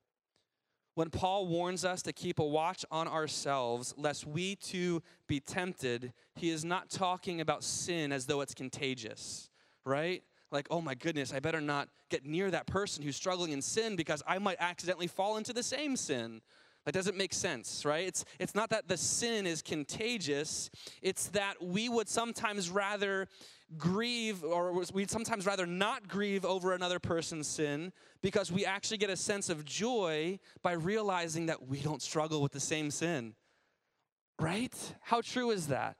When 0.96 1.10
Paul 1.10 1.48
warns 1.48 1.86
us 1.86 2.02
to 2.02 2.12
keep 2.12 2.40
a 2.40 2.44
watch 2.44 2.84
on 2.92 3.08
ourselves, 3.08 3.94
lest 3.96 4.26
we 4.26 4.56
too 4.56 5.02
be 5.28 5.40
tempted, 5.40 6.14
he 6.36 6.50
is 6.50 6.66
not 6.66 6.90
talking 6.90 7.40
about 7.40 7.64
sin 7.64 8.12
as 8.12 8.26
though 8.26 8.42
it's 8.42 8.56
contagious, 8.56 9.50
right? 9.86 10.24
Like, 10.52 10.68
oh 10.70 10.82
my 10.82 10.96
goodness, 10.96 11.32
I 11.32 11.40
better 11.40 11.62
not 11.62 11.90
get 12.10 12.26
near 12.26 12.52
that 12.52 12.66
person 12.66 13.04
who's 13.04 13.16
struggling 13.16 13.52
in 13.52 13.62
sin 13.62 13.96
because 13.96 14.22
I 14.28 14.40
might 14.40 14.58
accidentally 14.60 15.08
fall 15.08 15.38
into 15.38 15.54
the 15.54 15.64
same 15.64 15.96
sin. 15.96 16.42
That 16.86 16.94
doesn't 16.94 17.15
make 17.15 17.34
sense, 17.34 17.86
right? 17.86 18.08
It's, 18.08 18.26
it's 18.39 18.56
not 18.56 18.72
that 18.72 18.88
the 18.88 18.98
sin 18.98 19.46
is 19.46 19.62
contagious, 19.62 20.72
it's 21.02 21.28
that 21.28 21.63
we 21.63 21.89
would 21.89 22.10
sometimes 22.10 22.70
rather 22.72 23.28
grieve, 23.78 24.44
or 24.44 24.84
we'd 24.94 25.12
sometimes 25.12 25.46
rather 25.46 25.67
not 25.67 26.08
grieve 26.08 26.44
over 26.44 26.74
another 26.74 27.00
person's 27.00 27.48
sin 27.48 27.94
because 28.22 28.52
we 28.52 28.65
actually 28.65 28.98
get 28.98 29.10
a 29.10 29.15
sense 29.15 29.50
of 29.50 29.63
joy 29.63 30.39
by 30.63 30.72
realizing 30.72 31.46
that 31.46 31.67
we 31.67 31.80
don't 31.80 32.02
struggle 32.02 32.41
with 32.41 32.52
the 32.52 32.60
same 32.60 32.89
sin. 32.89 33.36
Right? 34.39 34.74
How 35.02 35.22
true 35.22 35.52
is 35.52 35.67
that? 35.67 35.98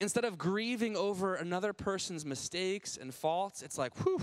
Instead 0.00 0.24
of 0.24 0.36
grieving 0.36 0.96
over 0.96 1.36
another 1.36 1.72
person's 1.72 2.26
mistakes 2.26 2.96
and 3.00 3.14
faults, 3.14 3.62
it's 3.62 3.78
like, 3.78 3.94
whew, 4.02 4.20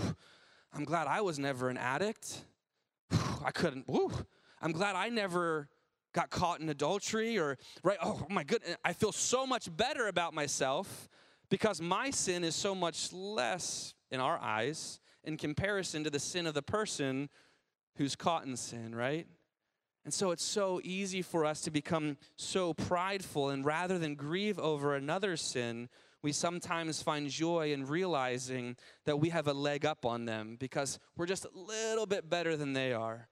I'm 0.74 0.84
glad 0.84 1.06
I 1.06 1.22
was 1.22 1.38
never 1.38 1.70
an 1.70 1.78
addict. 1.78 2.44
Whew, 3.08 3.42
I 3.42 3.50
couldn't, 3.50 3.88
whew, 3.88 4.12
I'm 4.60 4.72
glad 4.72 4.96
I 4.96 5.08
never 5.08 5.68
got 6.12 6.30
caught 6.30 6.60
in 6.60 6.68
adultery 6.68 7.38
or, 7.38 7.56
right? 7.82 7.98
Oh 8.02 8.26
my 8.28 8.44
goodness, 8.44 8.76
I 8.84 8.92
feel 8.92 9.12
so 9.12 9.46
much 9.46 9.74
better 9.74 10.08
about 10.08 10.34
myself 10.34 11.08
because 11.50 11.80
my 11.80 12.10
sin 12.10 12.44
is 12.44 12.54
so 12.54 12.74
much 12.74 13.12
less 13.12 13.94
in 14.10 14.20
our 14.20 14.38
eyes 14.38 15.00
in 15.24 15.36
comparison 15.36 16.04
to 16.04 16.10
the 16.10 16.18
sin 16.18 16.46
of 16.46 16.54
the 16.54 16.62
person 16.62 17.28
who's 17.96 18.16
caught 18.16 18.44
in 18.44 18.56
sin, 18.56 18.94
right? 18.94 19.26
And 20.04 20.14
so 20.14 20.30
it's 20.30 20.44
so 20.44 20.80
easy 20.82 21.20
for 21.22 21.44
us 21.44 21.60
to 21.62 21.70
become 21.70 22.16
so 22.36 22.72
prideful, 22.72 23.50
and 23.50 23.64
rather 23.64 23.98
than 23.98 24.14
grieve 24.14 24.58
over 24.58 24.94
another 24.94 25.36
sin, 25.36 25.90
we 26.22 26.32
sometimes 26.32 27.02
find 27.02 27.28
joy 27.28 27.72
in 27.72 27.86
realizing 27.86 28.76
that 29.04 29.18
we 29.18 29.28
have 29.28 29.46
a 29.46 29.52
leg 29.52 29.84
up 29.84 30.06
on 30.06 30.24
them 30.24 30.56
because 30.58 30.98
we're 31.16 31.26
just 31.26 31.44
a 31.44 31.50
little 31.54 32.06
bit 32.06 32.30
better 32.30 32.56
than 32.56 32.72
they 32.72 32.92
are. 32.92 33.28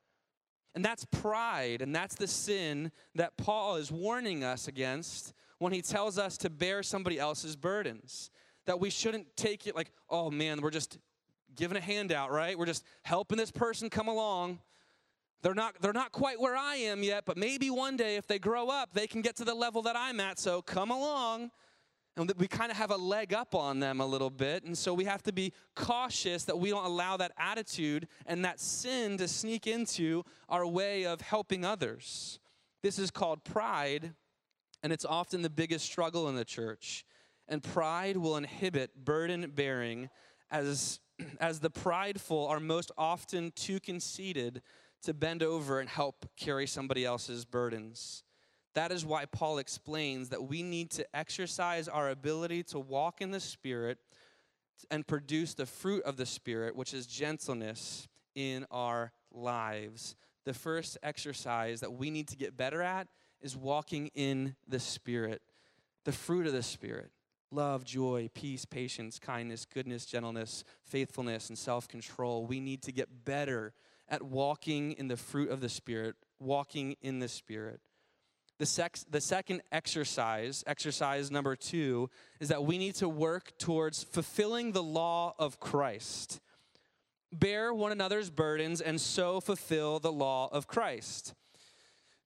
And 0.75 0.85
that's 0.85 1.05
pride, 1.07 1.83
and 1.83 1.95
that's 1.95 2.15
the 2.15 2.29
sin 2.29 2.93
that 3.15 3.37
Paul 3.37 3.77
is 3.77 3.91
warning 3.91 4.45
us 4.45 4.69
against 4.69 5.33
when 5.59 5.73
he 5.73 5.83
tells 5.83 6.19
us 6.19 6.37
to 6.39 6.51
bear 6.51 6.83
somebody 6.83 7.19
else's 7.19 7.57
burdens. 7.57 8.31
That 8.67 8.79
we 8.79 8.91
shouldn't 8.91 9.37
take 9.37 9.67
it 9.67 9.75
like, 9.75 9.91
oh 10.11 10.31
man, 10.31 10.61
we're 10.61 10.71
just 10.71 10.99
giving 11.57 11.77
a 11.77 11.81
handout, 11.81 12.31
right? 12.31 12.57
We're 12.57 12.67
just 12.67 12.85
helping 13.03 13.39
this 13.39 13.51
person 13.51 13.91
come 13.91 14.09
along. 14.09 14.61
They're 15.43 15.55
not, 15.55 15.81
they're 15.81 15.93
not 15.93 16.13
quite 16.13 16.41
where 16.41 16.57
I 16.57 16.77
am 16.77 17.03
yet, 17.03 17.25
but 17.25 17.37
maybe 17.37 17.71
one 17.71 17.97
day 17.97 18.17
if 18.17 18.27
they 18.27 18.39
grow 18.39 18.69
up, 18.69 18.93
they 18.93 19.07
can 19.07 19.23
get 19.23 19.37
to 19.37 19.45
the 19.45 19.55
level 19.55 19.83
that 19.83 19.97
I'm 19.97 20.21
at, 20.21 20.39
so 20.39 20.63
come 20.63 20.91
along. 20.91 21.51
And 22.19 22.29
that 22.29 22.39
we 22.39 22.49
kind 22.49 22.71
of 22.71 22.77
have 22.77 22.91
a 22.91 22.97
leg 22.97 23.33
up 23.33 23.55
on 23.55 23.79
them 23.79 24.01
a 24.01 24.07
little 24.07 24.31
bit. 24.31 24.65
And 24.65 24.77
so 24.77 24.93
we 24.93 25.05
have 25.05 25.23
to 25.23 25.33
be 25.33 25.53
cautious 25.77 26.45
that 26.45 26.59
we 26.59 26.71
don't 26.71 26.85
allow 26.85 27.17
that 27.17 27.33
attitude 27.39 28.09
and 28.27 28.45
that 28.45 28.59
sin 28.59 29.17
to 29.19 29.29
sneak 29.29 29.69
into 29.69 30.25
our 30.49 30.67
way 30.67 31.07
of 31.07 31.21
helping 31.21 31.65
others. 31.65 32.41
This 32.83 32.99
is 32.99 33.13
called 33.13 33.45
pride, 33.45 34.15
and 34.83 34.93
it's 34.93 35.05
often 35.05 35.43
the 35.43 35.51
biggest 35.51 35.85
struggle 35.85 36.29
in 36.29 36.35
the 36.35 36.45
church. 36.45 37.05
And 37.47 37.63
pride 37.63 38.17
will 38.17 38.37
inhibit 38.37 39.05
burden 39.05 39.53
bearing 39.55 40.11
as, 40.51 40.99
as 41.41 41.61
the 41.61 41.71
prideful 41.71 42.47
are 42.49 42.61
most 42.61 42.91
often 42.99 43.53
too 43.53 43.79
conceited 43.79 44.61
to 45.03 45.15
bend 45.15 45.45
over 45.45 45.79
and 45.79 45.89
help 45.89 46.29
carry 46.37 46.67
somebody 46.67 47.05
else's 47.05 47.45
burdens. 47.45 48.25
That 48.79 48.93
is 48.93 49.05
why 49.05 49.25
Paul 49.25 49.59
explains 49.59 50.29
that 50.29 50.45
we 50.45 50.63
need 50.63 50.93
to 50.93 51.05
exercise 51.13 51.89
our 51.89 52.11
ability 52.11 52.63
to 52.63 52.79
walk 52.79 53.21
in 53.21 53.33
the 53.33 53.41
Spirit 53.41 53.99
and 54.89 55.05
produce 55.05 55.55
the 55.55 55.67
fruit 55.67 56.05
of 56.05 56.17
the 56.17 56.25
Spirit, 56.25 56.77
which 56.77 56.95
is 56.95 57.09
gentleness 57.09 58.07
in 58.37 58.65
our 58.71 59.11
lives. 59.33 60.15
The 60.45 60.55
first 60.55 60.97
exercise 61.03 61.81
that 61.81 61.95
we 61.95 62.09
need 62.09 62.29
to 62.29 62.37
get 62.37 62.57
better 62.57 62.81
at 62.81 63.09
is 63.41 63.57
walking 63.57 64.13
in 64.15 64.55
the 64.69 64.79
Spirit, 64.79 65.43
the 66.05 66.13
fruit 66.13 66.47
of 66.47 66.53
the 66.53 66.63
Spirit 66.63 67.11
love, 67.51 67.83
joy, 67.83 68.31
peace, 68.33 68.65
patience, 68.65 69.19
kindness, 69.19 69.65
goodness, 69.65 70.07
gentleness, 70.07 70.63
faithfulness, 70.85 71.49
and 71.49 71.59
self 71.59 71.89
control. 71.89 72.47
We 72.47 72.61
need 72.61 72.83
to 72.83 72.93
get 72.93 73.25
better 73.25 73.75
at 74.09 74.23
walking 74.23 74.93
in 74.93 75.09
the 75.09 75.17
fruit 75.17 75.51
of 75.51 75.61
the 75.61 75.69
Spirit, 75.69 76.15
walking 76.39 76.95
in 77.03 77.19
the 77.19 77.27
Spirit. 77.27 77.81
The, 78.59 78.67
sex, 78.67 79.05
the 79.09 79.21
second 79.21 79.63
exercise, 79.71 80.65
exercise 80.67 81.31
number 81.31 81.55
two, 81.55 82.11
is 82.41 82.49
that 82.49 82.65
we 82.65 82.77
need 82.77 82.97
to 82.97 83.09
work 83.09 83.57
towards 83.57 84.03
fulfilling 84.03 84.73
the 84.73 84.83
law 84.83 85.35
of 85.39 85.61
Christ. 85.61 86.41
Bear 87.33 87.73
one 87.73 87.93
another's 87.93 88.31
burdens 88.31 88.81
and 88.81 89.01
so 89.01 89.41
fulfill 89.41 90.01
the 90.01 90.11
law 90.11 90.49
of 90.51 90.67
Christ. 90.67 91.35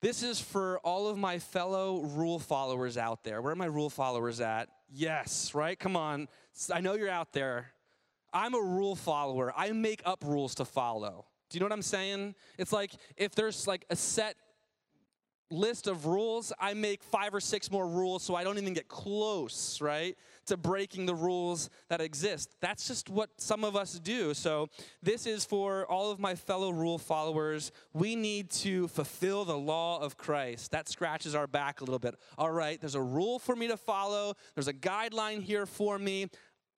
This 0.01 0.23
is 0.23 0.41
for 0.41 0.79
all 0.79 1.07
of 1.07 1.17
my 1.17 1.39
fellow 1.39 2.01
rule 2.01 2.39
followers 2.39 2.97
out 2.97 3.23
there. 3.23 3.41
Where 3.41 3.53
are 3.53 3.55
my 3.55 3.65
rule 3.65 3.89
followers 3.89 4.41
at? 4.41 4.69
Yes, 4.91 5.53
right? 5.53 5.79
Come 5.79 5.95
on. 5.95 6.27
I 6.73 6.81
know 6.81 6.95
you're 6.95 7.09
out 7.09 7.31
there. 7.31 7.67
I'm 8.33 8.55
a 8.55 8.61
rule 8.61 8.95
follower. 8.95 9.53
I 9.55 9.71
make 9.71 10.01
up 10.03 10.23
rules 10.25 10.55
to 10.55 10.65
follow. 10.65 11.25
Do 11.49 11.57
you 11.57 11.59
know 11.59 11.65
what 11.65 11.73
I'm 11.73 11.83
saying? 11.83 12.33
It's 12.57 12.73
like 12.73 12.91
if 13.15 13.35
there's 13.35 13.67
like 13.67 13.85
a 13.89 13.95
set 13.95 14.35
list 15.49 15.87
of 15.87 16.05
rules, 16.05 16.51
I 16.59 16.73
make 16.73 17.03
five 17.03 17.33
or 17.33 17.39
six 17.39 17.71
more 17.71 17.87
rules 17.87 18.23
so 18.23 18.35
I 18.35 18.43
don't 18.43 18.57
even 18.57 18.73
get 18.73 18.87
close, 18.87 19.79
right, 19.81 20.17
to 20.47 20.57
breaking 20.57 21.05
the 21.05 21.15
rules 21.15 21.69
that 21.89 22.01
exist. 22.01 22.55
That's 22.61 22.87
just 22.87 23.09
what 23.09 23.29
some 23.37 23.63
of 23.63 23.75
us 23.75 23.99
do. 23.99 24.33
So, 24.33 24.69
this 25.01 25.25
is 25.25 25.45
for 25.45 25.85
all 25.85 26.11
of 26.11 26.19
my 26.19 26.35
fellow 26.35 26.71
rule 26.71 26.97
followers. 26.97 27.71
We 27.93 28.15
need 28.15 28.49
to 28.51 28.87
fulfill 28.89 29.45
the 29.45 29.57
law 29.57 29.99
of 29.99 30.17
Christ. 30.17 30.71
That 30.71 30.89
scratches 30.89 31.35
our 31.35 31.47
back 31.47 31.81
a 31.81 31.83
little 31.83 31.99
bit. 31.99 32.15
All 32.37 32.51
right, 32.51 32.79
there's 32.79 32.95
a 32.95 33.01
rule 33.01 33.39
for 33.39 33.55
me 33.55 33.67
to 33.67 33.77
follow, 33.77 34.35
there's 34.55 34.67
a 34.67 34.73
guideline 34.73 35.41
here 35.41 35.65
for 35.65 35.97
me. 35.97 36.29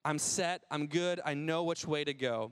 I'm 0.04 0.20
set, 0.20 0.62
I'm 0.70 0.86
good, 0.86 1.20
I 1.26 1.34
know 1.34 1.64
which 1.64 1.88
way 1.88 2.04
to 2.04 2.14
go. 2.14 2.52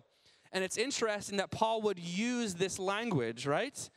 And 0.51 0.63
it's 0.63 0.77
interesting 0.77 1.37
that 1.37 1.51
Paul 1.51 1.81
would 1.83 1.99
use 1.99 2.53
this 2.53 2.79
language, 2.79 3.45
right? 3.45 3.89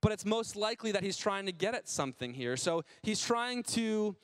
But 0.00 0.12
it's 0.12 0.24
most 0.24 0.56
likely 0.56 0.92
that 0.92 1.02
he's 1.02 1.16
trying 1.16 1.46
to 1.46 1.52
get 1.52 1.74
at 1.74 1.88
something 1.88 2.32
here. 2.32 2.56
So 2.56 2.84
he's 3.02 3.20
trying 3.20 3.62
to 3.64 4.16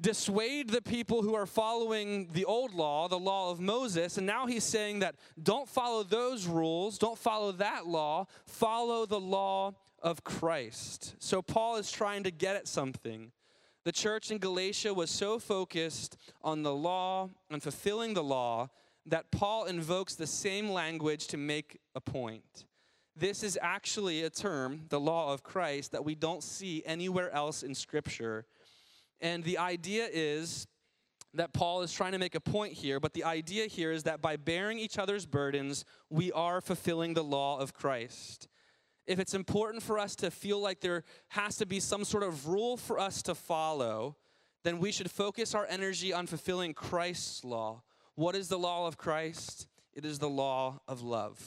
dissuade 0.00 0.68
the 0.70 0.82
people 0.82 1.22
who 1.22 1.34
are 1.34 1.46
following 1.46 2.28
the 2.32 2.44
old 2.44 2.74
law, 2.74 3.08
the 3.08 3.18
law 3.18 3.50
of 3.50 3.60
Moses, 3.60 4.18
and 4.18 4.26
now 4.26 4.46
he's 4.46 4.64
saying 4.64 4.98
that 4.98 5.14
don't 5.42 5.68
follow 5.68 6.02
those 6.02 6.46
rules, 6.46 6.98
don't 6.98 7.18
follow 7.18 7.52
that 7.52 7.86
law, 7.86 8.26
follow 8.44 9.06
the 9.06 9.20
law 9.20 9.74
of 10.02 10.22
Christ. 10.22 11.14
So 11.18 11.40
Paul 11.40 11.76
is 11.76 11.90
trying 11.90 12.24
to 12.24 12.30
get 12.30 12.56
at 12.56 12.68
something. 12.68 13.32
The 13.84 13.92
church 13.92 14.30
in 14.30 14.38
Galatia 14.38 14.92
was 14.92 15.10
so 15.10 15.38
focused 15.38 16.18
on 16.42 16.62
the 16.62 16.74
law 16.74 17.30
and 17.50 17.62
fulfilling 17.62 18.14
the 18.14 18.22
law 18.22 18.68
that 19.06 19.30
Paul 19.30 19.64
invokes 19.64 20.14
the 20.14 20.26
same 20.26 20.70
language 20.70 21.28
to 21.28 21.36
make 21.36 21.78
a 21.94 22.00
point. 22.00 22.65
This 23.18 23.42
is 23.42 23.58
actually 23.62 24.24
a 24.24 24.30
term, 24.30 24.82
the 24.90 25.00
law 25.00 25.32
of 25.32 25.42
Christ, 25.42 25.92
that 25.92 26.04
we 26.04 26.14
don't 26.14 26.42
see 26.42 26.82
anywhere 26.84 27.32
else 27.32 27.62
in 27.62 27.74
Scripture. 27.74 28.44
And 29.20 29.42
the 29.42 29.56
idea 29.56 30.06
is 30.12 30.66
that 31.32 31.54
Paul 31.54 31.82
is 31.82 31.92
trying 31.92 32.12
to 32.12 32.18
make 32.18 32.34
a 32.34 32.40
point 32.40 32.74
here, 32.74 33.00
but 33.00 33.14
the 33.14 33.24
idea 33.24 33.66
here 33.66 33.90
is 33.90 34.02
that 34.02 34.20
by 34.20 34.36
bearing 34.36 34.78
each 34.78 34.98
other's 34.98 35.24
burdens, 35.24 35.84
we 36.10 36.30
are 36.32 36.60
fulfilling 36.60 37.14
the 37.14 37.24
law 37.24 37.58
of 37.58 37.72
Christ. 37.72 38.48
if 39.06 39.18
it's 39.18 39.34
important 39.34 39.82
for 39.82 39.98
us 39.98 40.16
to 40.16 40.30
feel 40.30 40.60
like 40.60 40.80
there 40.80 41.04
has 41.28 41.56
to 41.56 41.66
be 41.66 41.80
some 41.80 42.04
sort 42.04 42.22
of 42.22 42.48
rule 42.48 42.76
for 42.76 42.98
us 42.98 43.22
to 43.22 43.34
follow, 43.34 44.16
then 44.64 44.78
we 44.78 44.90
should 44.90 45.10
focus 45.10 45.54
our 45.54 45.66
energy 45.68 46.12
on 46.12 46.26
fulfilling 46.26 46.74
Christ's 46.74 47.44
law. 47.44 47.82
What 48.14 48.34
is 48.34 48.48
the 48.48 48.58
law 48.58 48.86
of 48.86 48.96
Christ? 48.96 49.68
It 49.94 50.04
is 50.04 50.18
the 50.18 50.28
law 50.28 50.80
of 50.88 51.02
love. 51.02 51.40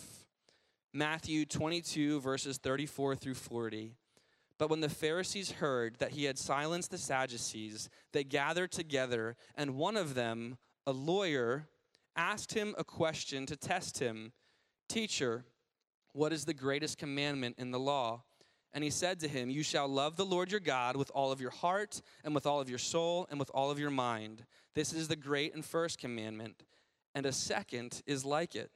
Matthew 0.93 1.45
22, 1.45 2.19
verses 2.19 2.57
34 2.57 3.15
through 3.15 3.35
40. 3.35 3.93
But 4.57 4.69
when 4.69 4.81
the 4.81 4.89
Pharisees 4.89 5.51
heard 5.51 5.97
that 5.99 6.11
he 6.11 6.25
had 6.25 6.37
silenced 6.37 6.89
the 6.89 6.97
Sadducees, 6.97 7.89
they 8.11 8.23
gathered 8.23 8.71
together, 8.71 9.35
and 9.55 9.75
one 9.75 9.95
of 9.95 10.15
them, 10.15 10.57
a 10.87 10.91
lawyer, 10.91 11.67
asked 12.15 12.53
him 12.53 12.73
a 12.77 12.83
question 12.83 13.45
to 13.45 13.55
test 13.55 13.99
him 13.99 14.31
Teacher, 14.87 15.45
what 16.13 16.33
is 16.33 16.45
the 16.45 16.53
greatest 16.55 16.97
commandment 16.97 17.55
in 17.59 17.69
the 17.69 17.79
law? 17.79 18.23
And 18.73 18.83
he 18.83 18.89
said 18.89 19.19
to 19.19 19.27
him, 19.27 19.51
You 19.51 19.61
shall 19.61 19.87
love 19.87 20.17
the 20.17 20.25
Lord 20.25 20.49
your 20.49 20.59
God 20.59 20.95
with 20.95 21.11
all 21.13 21.31
of 21.31 21.39
your 21.39 21.51
heart, 21.51 22.01
and 22.23 22.33
with 22.33 22.47
all 22.47 22.59
of 22.59 22.69
your 22.69 22.79
soul, 22.79 23.27
and 23.29 23.39
with 23.39 23.51
all 23.53 23.69
of 23.69 23.79
your 23.79 23.91
mind. 23.91 24.43
This 24.73 24.91
is 24.91 25.07
the 25.07 25.15
great 25.15 25.53
and 25.53 25.63
first 25.63 25.99
commandment. 25.99 26.63
And 27.13 27.27
a 27.27 27.31
second 27.31 28.01
is 28.07 28.25
like 28.25 28.55
it 28.55 28.71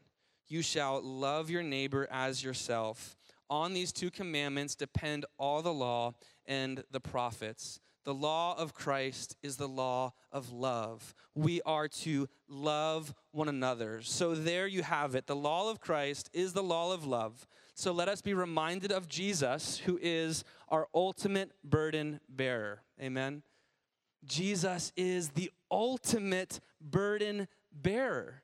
You 0.48 0.62
shall 0.62 1.02
love 1.02 1.50
your 1.50 1.64
neighbor 1.64 2.08
as 2.12 2.44
yourself. 2.44 3.16
On 3.50 3.74
these 3.74 3.92
two 3.92 4.12
commandments 4.12 4.76
depend 4.76 5.26
all 5.38 5.62
the 5.62 5.74
law 5.74 6.14
and 6.46 6.84
the 6.92 7.00
prophets. 7.00 7.80
The 8.06 8.14
law 8.14 8.58
of 8.58 8.74
Christ 8.74 9.38
is 9.42 9.56
the 9.56 9.68
law 9.68 10.14
of 10.32 10.52
love. 10.52 11.14
We 11.36 11.62
are 11.62 11.88
to 11.88 12.28
love 12.50 13.14
one 13.32 13.48
another. 13.48 14.02
So 14.02 14.36
there 14.36 14.68
you 14.68 14.84
have 14.84 15.16
it. 15.16 15.26
The 15.26 15.36
law 15.36 15.72
of 15.72 15.80
Christ 15.80 16.30
is 16.34 16.54
the 16.54 16.64
law 16.64 16.94
of 16.94 17.06
love. 17.06 17.48
So 17.76 17.92
let 17.92 18.10
us 18.10 18.22
be 18.22 18.34
reminded 18.34 18.92
of 18.92 19.08
Jesus, 19.08 19.78
who 19.80 19.98
is 20.02 20.44
our 20.68 20.88
ultimate 20.94 21.52
burden 21.64 22.20
bearer. 22.28 22.84
Amen. 23.02 23.44
Jesus 24.26 24.92
is 24.96 25.30
the 25.30 25.52
ultimate 25.72 26.60
burden 26.82 27.48
bearer. 27.72 28.44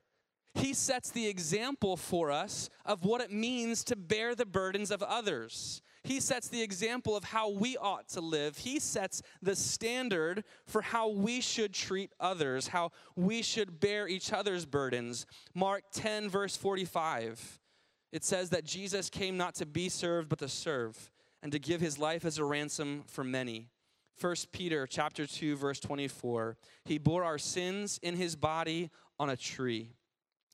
He 0.54 0.74
sets 0.74 1.10
the 1.10 1.28
example 1.28 1.96
for 1.96 2.30
us 2.30 2.68
of 2.84 3.04
what 3.04 3.20
it 3.20 3.32
means 3.32 3.84
to 3.84 3.96
bear 3.96 4.34
the 4.34 4.46
burdens 4.46 4.90
of 4.90 5.02
others. 5.02 5.82
He 6.02 6.18
sets 6.18 6.48
the 6.48 6.62
example 6.62 7.16
of 7.16 7.24
how 7.24 7.50
we 7.50 7.76
ought 7.76 8.08
to 8.10 8.20
live. 8.20 8.56
He 8.56 8.80
sets 8.80 9.22
the 9.42 9.54
standard 9.54 10.44
for 10.66 10.82
how 10.82 11.08
we 11.10 11.40
should 11.40 11.74
treat 11.74 12.10
others, 12.18 12.68
how 12.68 12.92
we 13.16 13.42
should 13.42 13.80
bear 13.80 14.08
each 14.08 14.32
other's 14.32 14.64
burdens. 14.64 15.26
Mark 15.54 15.84
10, 15.92 16.28
verse 16.30 16.56
45, 16.56 17.60
it 18.12 18.24
says 18.24 18.50
that 18.50 18.64
Jesus 18.64 19.10
came 19.10 19.36
not 19.36 19.54
to 19.56 19.66
be 19.66 19.88
served, 19.88 20.30
but 20.30 20.38
to 20.38 20.48
serve, 20.48 21.10
and 21.42 21.52
to 21.52 21.58
give 21.58 21.80
his 21.80 21.98
life 21.98 22.24
as 22.24 22.38
a 22.38 22.44
ransom 22.44 23.04
for 23.06 23.22
many. 23.22 23.68
1 24.20 24.34
Peter 24.52 24.86
chapter 24.86 25.26
2 25.26 25.56
verse 25.56 25.80
24 25.80 26.54
he 26.84 26.98
bore 26.98 27.24
our 27.24 27.38
sins 27.38 27.98
in 28.02 28.14
his 28.14 28.36
body 28.36 28.90
on 29.18 29.30
a 29.30 29.36
tree 29.36 29.94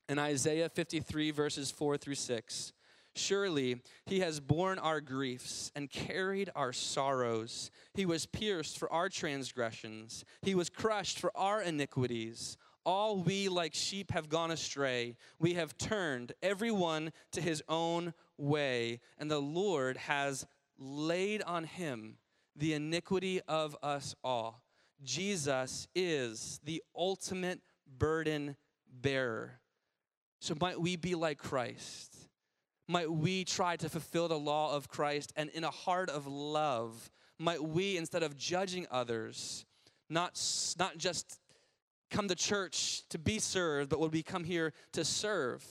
in 0.09 0.19
Isaiah 0.19 0.69
53, 0.69 1.31
verses 1.31 1.71
4 1.71 1.97
through 1.97 2.15
6. 2.15 2.73
Surely 3.15 3.81
he 4.05 4.21
has 4.21 4.41
borne 4.41 4.79
our 4.79 5.01
griefs 5.01 5.73
and 5.75 5.91
carried 5.91 6.51
our 6.55 6.73
sorrows. 6.73 7.71
He 7.95 8.05
was 8.05 8.27
pierced 8.27 8.79
for 8.79 8.93
our 8.93 9.09
transgressions, 9.09 10.25
he 10.43 10.55
was 10.55 10.69
crushed 10.69 11.19
for 11.19 11.33
our 11.37 11.63
iniquities. 11.63 12.57
All 12.85 13.17
we 13.17 13.49
like 13.49 13.75
sheep 13.75 14.13
have 14.13 14.29
gone 14.29 14.53
astray. 14.53 15.17
We 15.41 15.55
have 15.55 15.77
turned 15.77 16.35
everyone 16.41 17.13
to 17.33 17.41
his 17.41 17.61
own 17.69 18.15
way, 18.39 19.01
and 19.19 19.29
the 19.29 19.41
Lord 19.41 19.97
has 19.97 20.47
laid 20.79 21.43
on 21.43 21.65
him 21.65 22.19
the 22.55 22.75
iniquity 22.75 23.41
of 23.49 23.77
us 23.83 24.15
all. 24.23 24.63
Jesus 25.03 25.89
is 25.97 26.61
the 26.63 26.81
ultimate 26.95 27.61
burden 27.99 28.57
bearer. 28.89 29.61
So 30.41 30.55
might 30.61 30.81
we 30.81 30.97
be 30.97 31.15
like 31.15 31.39
Christ? 31.39 32.15
Might 32.89 33.11
we 33.11 33.45
try 33.45 33.77
to 33.77 33.89
fulfill 33.89 34.29
the 34.29 34.39
law 34.39 34.75
of 34.75 34.89
Christ 34.89 35.33
and 35.37 35.51
in 35.51 35.65
a 35.65 35.71
heart 35.71 36.09
of 36.09 36.27
love, 36.27 37.11
might 37.39 37.63
we, 37.63 37.97
instead 37.97 38.23
of 38.23 38.37
judging 38.37 38.87
others, 38.91 39.65
not, 40.09 40.41
not 40.79 40.97
just 40.97 41.41
come 42.11 42.29
to 42.29 42.35
church 42.35 43.03
to 43.09 43.19
be 43.19 43.39
served, 43.39 43.91
but 43.91 43.99
would 43.99 44.13
we 44.13 44.23
come 44.23 44.45
here 44.45 44.73
to 44.93 45.05
serve? 45.05 45.65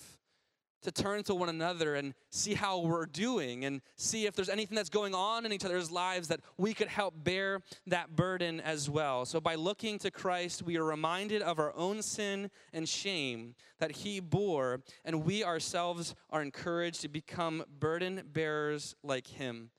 To 0.86 0.92
turn 0.92 1.24
to 1.24 1.36
one 1.36 1.50
another 1.50 1.96
and 1.96 2.14
see 2.32 2.54
how 2.54 2.80
we're 2.80 3.06
doing 3.06 3.66
and 3.66 3.82
see 3.96 4.26
if 4.26 4.36
there's 4.36 4.50
anything 4.50 4.76
that's 4.76 4.90
going 4.90 5.14
on 5.14 5.46
in 5.46 5.52
each 5.52 5.66
other's 5.66 5.92
lives 5.92 6.30
that 6.30 6.40
we 6.58 6.74
could 6.74 6.88
help 6.88 7.14
bear 7.24 7.62
that 7.88 8.16
burden 8.16 8.60
as 8.62 8.90
well. 8.90 9.26
So, 9.26 9.42
by 9.42 9.56
looking 9.56 10.00
to 10.00 10.12
Christ, 10.12 10.64
we 10.64 10.78
are 10.78 10.84
reminded 10.84 11.42
of 11.42 11.60
our 11.60 11.76
own 11.76 12.02
sin 12.02 12.50
and 12.74 12.88
shame 12.88 13.56
that 13.80 13.92
He 13.92 14.20
bore, 14.20 14.82
and 15.04 15.26
we 15.26 15.44
ourselves 15.44 16.16
are 16.30 16.42
encouraged 16.42 17.02
to 17.02 17.10
become 17.10 17.64
burden 17.80 18.24
bearers 18.32 18.96
like 19.04 19.28
Him. 19.28 19.72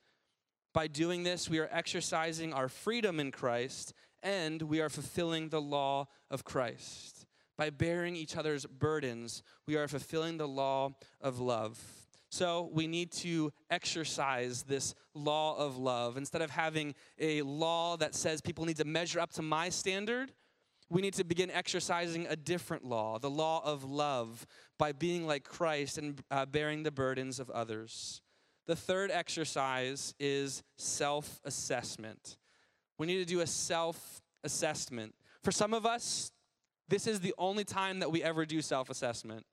By 0.74 0.88
doing 0.88 1.22
this, 1.22 1.48
we 1.48 1.58
are 1.58 1.70
exercising 1.72 2.52
our 2.52 2.68
freedom 2.68 3.18
in 3.18 3.32
Christ 3.32 3.94
and 4.22 4.60
we 4.62 4.80
are 4.80 4.88
fulfilling 4.88 5.48
the 5.48 5.60
law 5.60 6.08
of 6.30 6.44
Christ. 6.44 7.15
By 7.56 7.70
bearing 7.70 8.16
each 8.16 8.36
other's 8.36 8.66
burdens, 8.66 9.42
we 9.66 9.76
are 9.76 9.88
fulfilling 9.88 10.36
the 10.36 10.48
law 10.48 10.92
of 11.20 11.40
love. 11.40 11.80
So 12.28 12.68
we 12.72 12.86
need 12.86 13.12
to 13.12 13.52
exercise 13.70 14.62
this 14.64 14.94
law 15.14 15.56
of 15.56 15.78
love. 15.78 16.16
Instead 16.16 16.42
of 16.42 16.50
having 16.50 16.94
a 17.18 17.42
law 17.42 17.96
that 17.96 18.14
says 18.14 18.40
people 18.40 18.64
need 18.64 18.76
to 18.76 18.84
measure 18.84 19.20
up 19.20 19.32
to 19.34 19.42
my 19.42 19.68
standard, 19.68 20.32
we 20.88 21.02
need 21.02 21.14
to 21.14 21.24
begin 21.24 21.50
exercising 21.50 22.26
a 22.28 22.36
different 22.36 22.84
law, 22.84 23.18
the 23.18 23.30
law 23.30 23.62
of 23.64 23.84
love, 23.84 24.46
by 24.78 24.92
being 24.92 25.26
like 25.26 25.44
Christ 25.44 25.98
and 25.98 26.22
uh, 26.30 26.46
bearing 26.46 26.82
the 26.82 26.90
burdens 26.90 27.40
of 27.40 27.50
others. 27.50 28.20
The 28.66 28.76
third 28.76 29.10
exercise 29.10 30.14
is 30.18 30.62
self 30.76 31.40
assessment. 31.44 32.36
We 32.98 33.06
need 33.06 33.18
to 33.18 33.24
do 33.24 33.40
a 33.40 33.46
self 33.46 34.22
assessment. 34.44 35.14
For 35.42 35.52
some 35.52 35.72
of 35.74 35.86
us, 35.86 36.32
this 36.88 37.06
is 37.06 37.20
the 37.20 37.34
only 37.38 37.64
time 37.64 38.00
that 38.00 38.10
we 38.10 38.22
ever 38.22 38.46
do 38.46 38.62
self 38.62 38.90
assessment. 38.90 39.44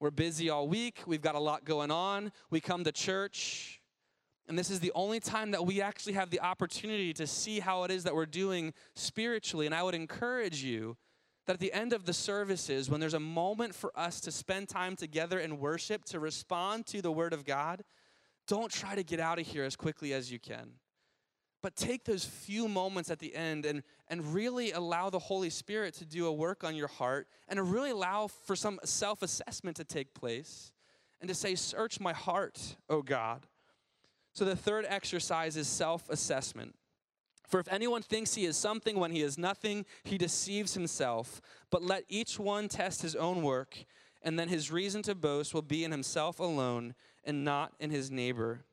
We're 0.00 0.10
busy 0.10 0.48
all 0.48 0.66
week, 0.66 1.02
we've 1.06 1.20
got 1.20 1.34
a 1.34 1.40
lot 1.40 1.64
going 1.64 1.90
on, 1.90 2.32
we 2.50 2.60
come 2.60 2.84
to 2.84 2.92
church, 2.92 3.80
and 4.50 4.58
this 4.58 4.70
is 4.70 4.80
the 4.80 4.90
only 4.96 5.20
time 5.20 5.52
that 5.52 5.64
we 5.64 5.80
actually 5.80 6.14
have 6.14 6.30
the 6.30 6.40
opportunity 6.40 7.12
to 7.12 7.26
see 7.26 7.60
how 7.60 7.84
it 7.84 7.90
is 7.92 8.02
that 8.02 8.14
we're 8.14 8.26
doing 8.26 8.72
spiritually. 8.96 9.66
And 9.66 9.74
I 9.74 9.84
would 9.84 9.94
encourage 9.94 10.64
you 10.64 10.96
that 11.46 11.54
at 11.54 11.60
the 11.60 11.72
end 11.72 11.92
of 11.92 12.04
the 12.04 12.12
services, 12.12 12.90
when 12.90 12.98
there's 12.98 13.14
a 13.14 13.20
moment 13.20 13.76
for 13.76 13.92
us 13.96 14.20
to 14.22 14.32
spend 14.32 14.68
time 14.68 14.96
together 14.96 15.38
in 15.38 15.60
worship, 15.60 16.04
to 16.06 16.18
respond 16.18 16.86
to 16.86 17.00
the 17.00 17.12
Word 17.12 17.32
of 17.32 17.44
God, 17.44 17.84
don't 18.48 18.72
try 18.72 18.96
to 18.96 19.04
get 19.04 19.20
out 19.20 19.38
of 19.38 19.46
here 19.46 19.62
as 19.62 19.76
quickly 19.76 20.12
as 20.12 20.32
you 20.32 20.40
can. 20.40 20.72
But 21.62 21.76
take 21.76 22.04
those 22.04 22.24
few 22.24 22.68
moments 22.68 23.10
at 23.10 23.18
the 23.18 23.34
end 23.34 23.66
and, 23.66 23.82
and 24.08 24.34
really 24.34 24.72
allow 24.72 25.10
the 25.10 25.18
Holy 25.18 25.50
Spirit 25.50 25.94
to 25.94 26.06
do 26.06 26.26
a 26.26 26.32
work 26.32 26.64
on 26.64 26.74
your 26.74 26.88
heart 26.88 27.28
and 27.48 27.70
really 27.70 27.90
allow 27.90 28.28
for 28.28 28.56
some 28.56 28.80
self 28.84 29.22
assessment 29.22 29.76
to 29.76 29.84
take 29.84 30.14
place 30.14 30.72
and 31.20 31.28
to 31.28 31.34
say, 31.34 31.54
Search 31.54 32.00
my 32.00 32.12
heart, 32.12 32.76
O 32.88 33.02
God. 33.02 33.46
So 34.32 34.44
the 34.44 34.56
third 34.56 34.86
exercise 34.88 35.56
is 35.56 35.68
self 35.68 36.08
assessment. 36.08 36.74
For 37.46 37.58
if 37.58 37.68
anyone 37.68 38.02
thinks 38.02 38.34
he 38.34 38.44
is 38.44 38.56
something 38.56 38.98
when 38.98 39.10
he 39.10 39.22
is 39.22 39.36
nothing, 39.36 39.84
he 40.04 40.16
deceives 40.16 40.74
himself. 40.74 41.40
But 41.70 41.82
let 41.82 42.04
each 42.08 42.38
one 42.38 42.68
test 42.68 43.02
his 43.02 43.16
own 43.16 43.42
work, 43.42 43.84
and 44.22 44.38
then 44.38 44.48
his 44.48 44.70
reason 44.70 45.02
to 45.02 45.16
boast 45.16 45.52
will 45.52 45.62
be 45.62 45.82
in 45.82 45.90
himself 45.90 46.38
alone 46.38 46.94
and 47.24 47.44
not 47.44 47.72
in 47.80 47.90
his 47.90 48.10
neighbor. 48.10 48.64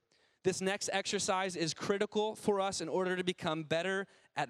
This 0.48 0.62
next 0.62 0.90
exercise 0.94 1.58
is 1.58 1.74
critical 1.74 2.34
for 2.34 2.62
us 2.62 2.80
in 2.80 2.88
order 2.88 3.18
to 3.18 3.24
become 3.26 3.64
better 3.64 4.08
at 4.38 4.48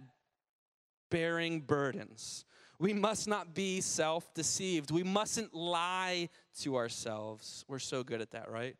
bearing 1.09 1.61
burdens. 1.61 2.45
We 2.77 2.93
must 2.93 3.27
not 3.27 3.55
be 3.55 3.81
self 3.81 4.31
deceived. 4.35 4.91
We 4.91 5.01
mustn't 5.01 5.55
lie 5.55 6.29
to 6.59 6.75
ourselves. 6.75 7.65
We're 7.67 7.79
so 7.79 8.03
good 8.03 8.21
at 8.21 8.29
that, 8.29 8.51
right? 8.51 8.75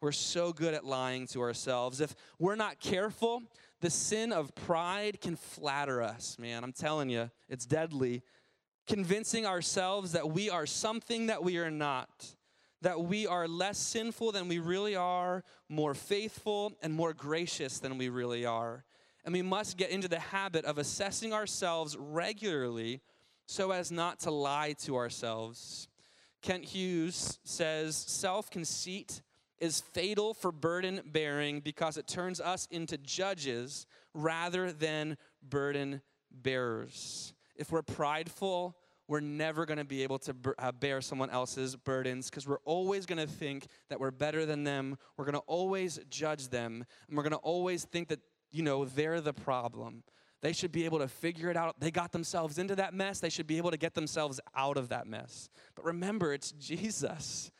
We're 0.00 0.12
so 0.12 0.52
good 0.52 0.72
at 0.72 0.84
lying 0.84 1.26
to 1.32 1.40
ourselves. 1.40 2.00
If 2.00 2.14
we're 2.38 2.54
not 2.54 2.78
careful, 2.78 3.42
the 3.80 3.90
sin 3.90 4.32
of 4.32 4.54
pride 4.54 5.20
can 5.20 5.34
flatter 5.34 6.00
us, 6.00 6.38
man. 6.38 6.62
I'm 6.62 6.72
telling 6.72 7.10
you, 7.10 7.32
it's 7.48 7.66
deadly. 7.66 8.22
Convincing 8.86 9.44
ourselves 9.44 10.12
that 10.12 10.30
we 10.30 10.48
are 10.48 10.66
something 10.66 11.26
that 11.26 11.42
we 11.42 11.58
are 11.58 11.72
not 11.72 12.36
that 12.82 13.02
we 13.02 13.26
are 13.26 13.46
less 13.46 13.78
sinful 13.78 14.32
than 14.32 14.48
we 14.48 14.58
really 14.58 14.96
are, 14.96 15.44
more 15.68 15.94
faithful, 15.94 16.72
and 16.82 16.92
more 16.92 17.12
gracious 17.12 17.78
than 17.78 17.98
we 17.98 18.08
really 18.08 18.46
are. 18.46 18.84
And 19.24 19.34
we 19.34 19.42
must 19.42 19.76
get 19.76 19.90
into 19.90 20.08
the 20.08 20.18
habit 20.18 20.64
of 20.64 20.78
assessing 20.78 21.32
ourselves 21.32 21.96
regularly 21.96 23.02
so 23.46 23.70
as 23.70 23.90
not 23.90 24.20
to 24.20 24.30
lie 24.30 24.74
to 24.84 24.96
ourselves. 24.96 25.88
Kent 26.40 26.64
Hughes 26.64 27.38
says 27.44 27.96
self 27.96 28.50
conceit 28.50 29.20
is 29.58 29.80
fatal 29.80 30.32
for 30.32 30.50
burden 30.50 31.02
bearing 31.04 31.60
because 31.60 31.98
it 31.98 32.06
turns 32.06 32.40
us 32.40 32.66
into 32.70 32.96
judges 32.96 33.86
rather 34.14 34.72
than 34.72 35.18
burden 35.42 36.00
bearers. 36.30 37.34
If 37.56 37.70
we're 37.70 37.82
prideful, 37.82 38.74
we're 39.10 39.18
never 39.18 39.66
going 39.66 39.78
to 39.78 39.84
be 39.84 40.04
able 40.04 40.20
to 40.20 40.34
uh, 40.60 40.70
bear 40.70 41.00
someone 41.00 41.30
else's 41.30 41.74
burdens 41.74 42.30
because 42.30 42.46
we're 42.46 42.60
always 42.64 43.06
going 43.06 43.18
to 43.18 43.26
think 43.26 43.66
that 43.88 43.98
we're 43.98 44.12
better 44.12 44.46
than 44.46 44.62
them. 44.62 44.96
We're 45.16 45.24
going 45.24 45.34
to 45.34 45.40
always 45.48 45.98
judge 46.08 46.46
them. 46.46 46.84
And 47.08 47.16
we're 47.16 47.24
going 47.24 47.32
to 47.32 47.38
always 47.38 47.84
think 47.84 48.06
that, 48.08 48.20
you 48.52 48.62
know, 48.62 48.84
they're 48.84 49.20
the 49.20 49.32
problem. 49.32 50.04
They 50.42 50.52
should 50.52 50.70
be 50.70 50.84
able 50.84 51.00
to 51.00 51.08
figure 51.08 51.50
it 51.50 51.56
out. 51.56 51.80
They 51.80 51.90
got 51.90 52.12
themselves 52.12 52.56
into 52.56 52.76
that 52.76 52.94
mess. 52.94 53.18
They 53.18 53.30
should 53.30 53.48
be 53.48 53.56
able 53.56 53.72
to 53.72 53.76
get 53.76 53.94
themselves 53.94 54.38
out 54.54 54.76
of 54.76 54.90
that 54.90 55.08
mess. 55.08 55.50
But 55.74 55.86
remember, 55.86 56.32
it's 56.32 56.52
Jesus. 56.52 57.50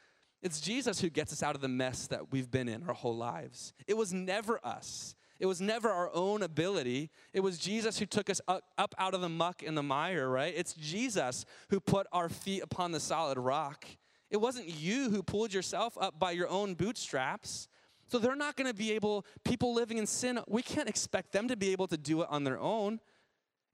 It's 0.43 0.61
Jesus 0.61 1.01
who 1.01 1.11
gets 1.11 1.33
us 1.33 1.43
out 1.43 1.57
of 1.57 1.63
the 1.63 1.69
mess 1.69 2.07
that 2.07 2.31
we've 2.31 2.49
been 2.51 2.69
in 2.69 2.85
our 2.85 2.95
whole 2.95 3.17
lives. 3.17 3.73
It 3.89 3.97
was 3.97 4.13
never 4.15 4.65
us. 4.65 5.17
It 5.41 5.47
was 5.47 5.61
never 5.61 5.91
our 5.91 6.11
own 6.13 6.43
ability. 6.43 7.11
It 7.33 7.41
was 7.41 7.59
Jesus 7.59 7.99
who 7.99 8.05
took 8.05 8.29
us 8.29 8.43
up, 8.47 8.95
out 8.99 9.15
of 9.15 9.23
the 9.23 9.29
muck 9.29 9.63
and 9.67 9.77
the 9.77 9.83
mire, 9.83 10.29
right? 10.29 10.53
It's 10.55 10.75
Jesus 10.75 11.47
who 11.71 11.81
put 11.81 12.07
our 12.13 12.29
feet 12.29 12.63
upon 12.63 12.93
the 12.93 13.01
solid 13.01 13.39
rock. 13.39 13.87
It 14.31 14.37
wasn't 14.37 14.69
you 14.69 15.09
who 15.09 15.23
pulled 15.23 15.55
yourself 15.55 15.97
up 15.99 16.21
by 16.21 16.33
your 16.33 16.47
own 16.49 16.75
bootstraps. 16.75 17.69
So 18.07 18.19
they're 18.19 18.37
not 18.37 18.57
going 18.57 18.69
to 18.69 18.77
be 18.77 18.93
able, 18.93 19.25
people 19.43 19.73
living 19.73 19.97
in 19.97 20.07
sin, 20.07 20.41
we 20.47 20.63
can't 20.63 20.89
expect 20.89 21.33
them 21.33 21.49
to 21.49 21.57
be 21.57 21.73
able 21.73 21.87
to 21.89 21.97
do 21.97 22.21
it 22.21 22.29
on 22.31 22.45
their 22.45 22.59
own. 22.61 23.01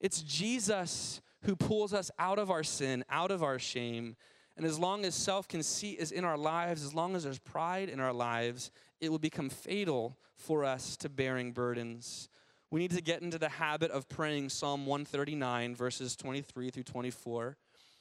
It's 0.00 0.22
Jesus 0.22 1.20
who 1.42 1.56
pulls 1.56 1.92
us 1.92 2.12
out 2.18 2.38
of 2.38 2.48
our 2.48 2.62
sin, 2.62 3.04
out 3.10 3.32
of 3.32 3.42
our 3.42 3.58
shame. 3.58 4.14
And 4.56 4.64
as 4.64 4.78
long 4.78 5.04
as 5.04 5.14
self 5.14 5.48
conceit 5.48 5.98
is 5.98 6.12
in 6.12 6.24
our 6.24 6.38
lives, 6.38 6.84
as 6.84 6.94
long 6.94 7.16
as 7.16 7.24
there's 7.24 7.38
pride 7.38 7.88
in 7.88 7.98
our 7.98 8.12
lives, 8.12 8.70
it 9.00 9.10
will 9.10 9.18
become 9.18 9.48
fatal 9.48 10.16
for 10.36 10.64
us 10.64 10.96
to 10.98 11.08
bearing 11.08 11.52
burdens. 11.52 12.28
We 12.70 12.80
need 12.80 12.92
to 12.92 13.02
get 13.02 13.22
into 13.22 13.38
the 13.38 13.48
habit 13.48 13.90
of 13.90 14.08
praying 14.08 14.48
Psalm 14.48 14.86
139, 14.86 15.74
verses 15.74 16.16
23 16.16 16.70
through 16.70 16.82
24. 16.82 17.56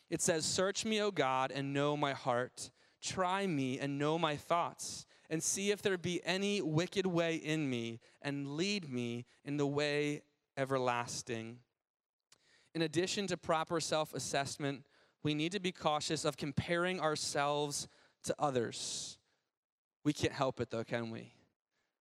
It 0.09 0.21
says, 0.21 0.45
Search 0.45 0.85
me, 0.85 1.01
O 1.01 1.11
God, 1.11 1.51
and 1.51 1.73
know 1.73 1.95
my 1.95 2.13
heart. 2.13 2.71
Try 3.01 3.45
me 3.45 3.79
and 3.79 3.99
know 3.99 4.17
my 4.17 4.35
thoughts, 4.35 5.05
and 5.29 5.41
see 5.43 5.71
if 5.71 5.81
there 5.81 5.97
be 5.97 6.21
any 6.25 6.61
wicked 6.61 7.05
way 7.05 7.35
in 7.35 7.69
me, 7.69 7.99
and 8.21 8.55
lead 8.55 8.91
me 8.91 9.25
in 9.43 9.57
the 9.57 9.67
way 9.67 10.23
everlasting. 10.57 11.59
In 12.73 12.81
addition 12.81 13.27
to 13.27 13.37
proper 13.37 13.79
self 13.79 14.13
assessment, 14.13 14.83
we 15.23 15.33
need 15.33 15.51
to 15.51 15.59
be 15.59 15.71
cautious 15.71 16.25
of 16.25 16.37
comparing 16.37 16.99
ourselves 16.99 17.87
to 18.23 18.35
others. 18.39 19.14
We 20.05 20.13
can't 20.13 20.31
help 20.31 20.61
it 20.61 20.69
though, 20.69 20.83
can 20.83 21.09
we? 21.09 21.33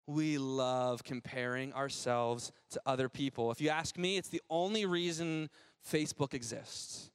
We 0.06 0.36
love 0.36 1.02
comparing 1.02 1.72
ourselves 1.72 2.52
to 2.70 2.80
other 2.84 3.08
people. 3.08 3.50
If 3.50 3.62
you 3.62 3.70
ask 3.70 3.96
me, 3.96 4.18
it's 4.18 4.28
the 4.28 4.42
only 4.50 4.84
reason 4.84 5.48
Facebook 5.90 6.34
exists. 6.34 7.10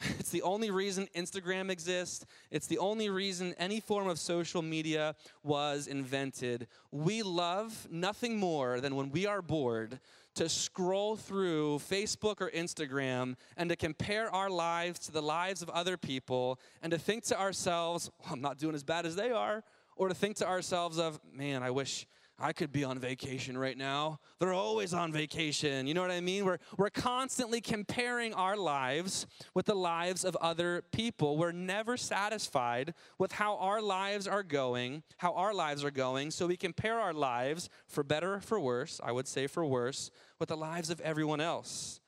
It's 0.18 0.30
the 0.30 0.42
only 0.42 0.72
reason 0.72 1.06
Instagram 1.14 1.70
exists. 1.70 2.26
It's 2.50 2.66
the 2.66 2.78
only 2.78 3.08
reason 3.08 3.54
any 3.56 3.78
form 3.78 4.08
of 4.08 4.18
social 4.18 4.60
media 4.60 5.14
was 5.44 5.86
invented. 5.86 6.66
We 6.90 7.22
love 7.22 7.86
nothing 7.88 8.36
more 8.36 8.80
than 8.80 8.96
when 8.96 9.10
we 9.10 9.26
are 9.26 9.42
bored 9.42 10.00
to 10.34 10.48
scroll 10.48 11.14
through 11.14 11.78
Facebook 11.78 12.40
or 12.40 12.50
Instagram 12.50 13.36
and 13.56 13.70
to 13.70 13.76
compare 13.76 14.28
our 14.34 14.50
lives 14.50 14.98
to 15.00 15.12
the 15.12 15.22
lives 15.22 15.62
of 15.62 15.70
other 15.70 15.96
people 15.96 16.58
and 16.82 16.90
to 16.90 16.98
think 16.98 17.22
to 17.24 17.38
ourselves, 17.38 18.10
well, 18.18 18.32
I'm 18.32 18.40
not 18.40 18.58
doing 18.58 18.74
as 18.74 18.82
bad 18.82 19.06
as 19.06 19.14
they 19.14 19.30
are 19.30 19.62
or 19.96 20.08
to 20.08 20.14
think 20.14 20.36
to 20.36 20.46
ourselves 20.46 20.98
of, 20.98 21.20
man, 21.32 21.62
I 21.62 21.70
wish 21.70 22.06
I 22.38 22.52
could 22.52 22.72
be 22.72 22.82
on 22.82 22.98
vacation 22.98 23.56
right 23.56 23.78
now. 23.78 24.18
They're 24.40 24.52
always 24.52 24.92
on 24.92 25.12
vacation. 25.12 25.86
You 25.86 25.94
know 25.94 26.00
what 26.00 26.10
I 26.10 26.20
mean? 26.20 26.44
We're, 26.44 26.58
we're 26.76 26.90
constantly 26.90 27.60
comparing 27.60 28.34
our 28.34 28.56
lives 28.56 29.26
with 29.54 29.66
the 29.66 29.76
lives 29.76 30.24
of 30.24 30.34
other 30.36 30.82
people. 30.92 31.36
We're 31.36 31.52
never 31.52 31.96
satisfied 31.96 32.94
with 33.16 33.30
how 33.30 33.58
our 33.58 33.80
lives 33.80 34.26
are 34.26 34.42
going, 34.42 35.04
how 35.18 35.34
our 35.34 35.54
lives 35.54 35.84
are 35.84 35.92
going. 35.92 36.32
So 36.32 36.48
we 36.48 36.56
compare 36.56 36.98
our 36.98 37.14
lives, 37.14 37.68
for 37.86 38.02
better 38.02 38.34
or 38.34 38.40
for 38.40 38.58
worse, 38.58 39.00
I 39.04 39.12
would 39.12 39.28
say 39.28 39.46
for 39.46 39.64
worse, 39.64 40.10
with 40.40 40.48
the 40.48 40.56
lives 40.56 40.90
of 40.90 41.00
everyone 41.02 41.40
else. 41.40 42.00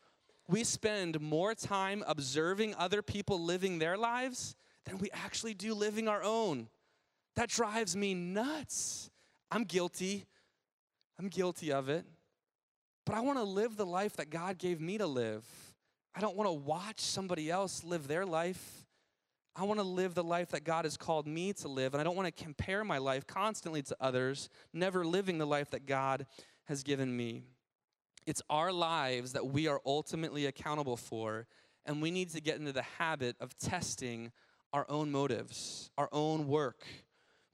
We 0.48 0.64
spend 0.64 1.20
more 1.20 1.54
time 1.54 2.02
observing 2.08 2.74
other 2.76 3.02
people 3.02 3.40
living 3.40 3.78
their 3.78 3.96
lives 3.96 4.56
than 4.84 4.98
we 4.98 5.10
actually 5.12 5.54
do 5.54 5.74
living 5.74 6.08
our 6.08 6.22
own. 6.24 6.68
That 7.36 7.48
drives 7.48 7.96
me 7.96 8.14
nuts. 8.14 9.10
I'm 9.50 9.64
guilty. 9.64 10.26
I'm 11.18 11.28
guilty 11.28 11.72
of 11.72 11.88
it. 11.88 12.04
But 13.06 13.16
I 13.16 13.20
want 13.20 13.38
to 13.38 13.44
live 13.44 13.76
the 13.76 13.86
life 13.86 14.16
that 14.16 14.30
God 14.30 14.58
gave 14.58 14.80
me 14.80 14.98
to 14.98 15.06
live. 15.06 15.44
I 16.14 16.20
don't 16.20 16.36
want 16.36 16.48
to 16.48 16.52
watch 16.52 17.00
somebody 17.00 17.50
else 17.50 17.84
live 17.84 18.08
their 18.08 18.24
life. 18.24 18.86
I 19.56 19.64
want 19.64 19.78
to 19.78 19.84
live 19.84 20.14
the 20.14 20.24
life 20.24 20.50
that 20.50 20.64
God 20.64 20.84
has 20.84 20.96
called 20.96 21.26
me 21.26 21.52
to 21.54 21.68
live. 21.68 21.94
And 21.94 22.00
I 22.00 22.04
don't 22.04 22.16
want 22.16 22.34
to 22.34 22.44
compare 22.44 22.84
my 22.84 22.98
life 22.98 23.26
constantly 23.26 23.82
to 23.82 23.96
others, 24.00 24.48
never 24.72 25.04
living 25.04 25.38
the 25.38 25.46
life 25.46 25.70
that 25.70 25.86
God 25.86 26.26
has 26.64 26.82
given 26.82 27.16
me. 27.16 27.42
It's 28.26 28.42
our 28.48 28.72
lives 28.72 29.32
that 29.32 29.46
we 29.46 29.68
are 29.68 29.80
ultimately 29.84 30.46
accountable 30.46 30.96
for. 30.96 31.46
And 31.84 32.00
we 32.00 32.10
need 32.10 32.30
to 32.30 32.40
get 32.40 32.58
into 32.58 32.72
the 32.72 32.84
habit 32.98 33.36
of 33.40 33.56
testing 33.58 34.32
our 34.72 34.86
own 34.88 35.12
motives, 35.12 35.90
our 35.98 36.08
own 36.10 36.48
work, 36.48 36.84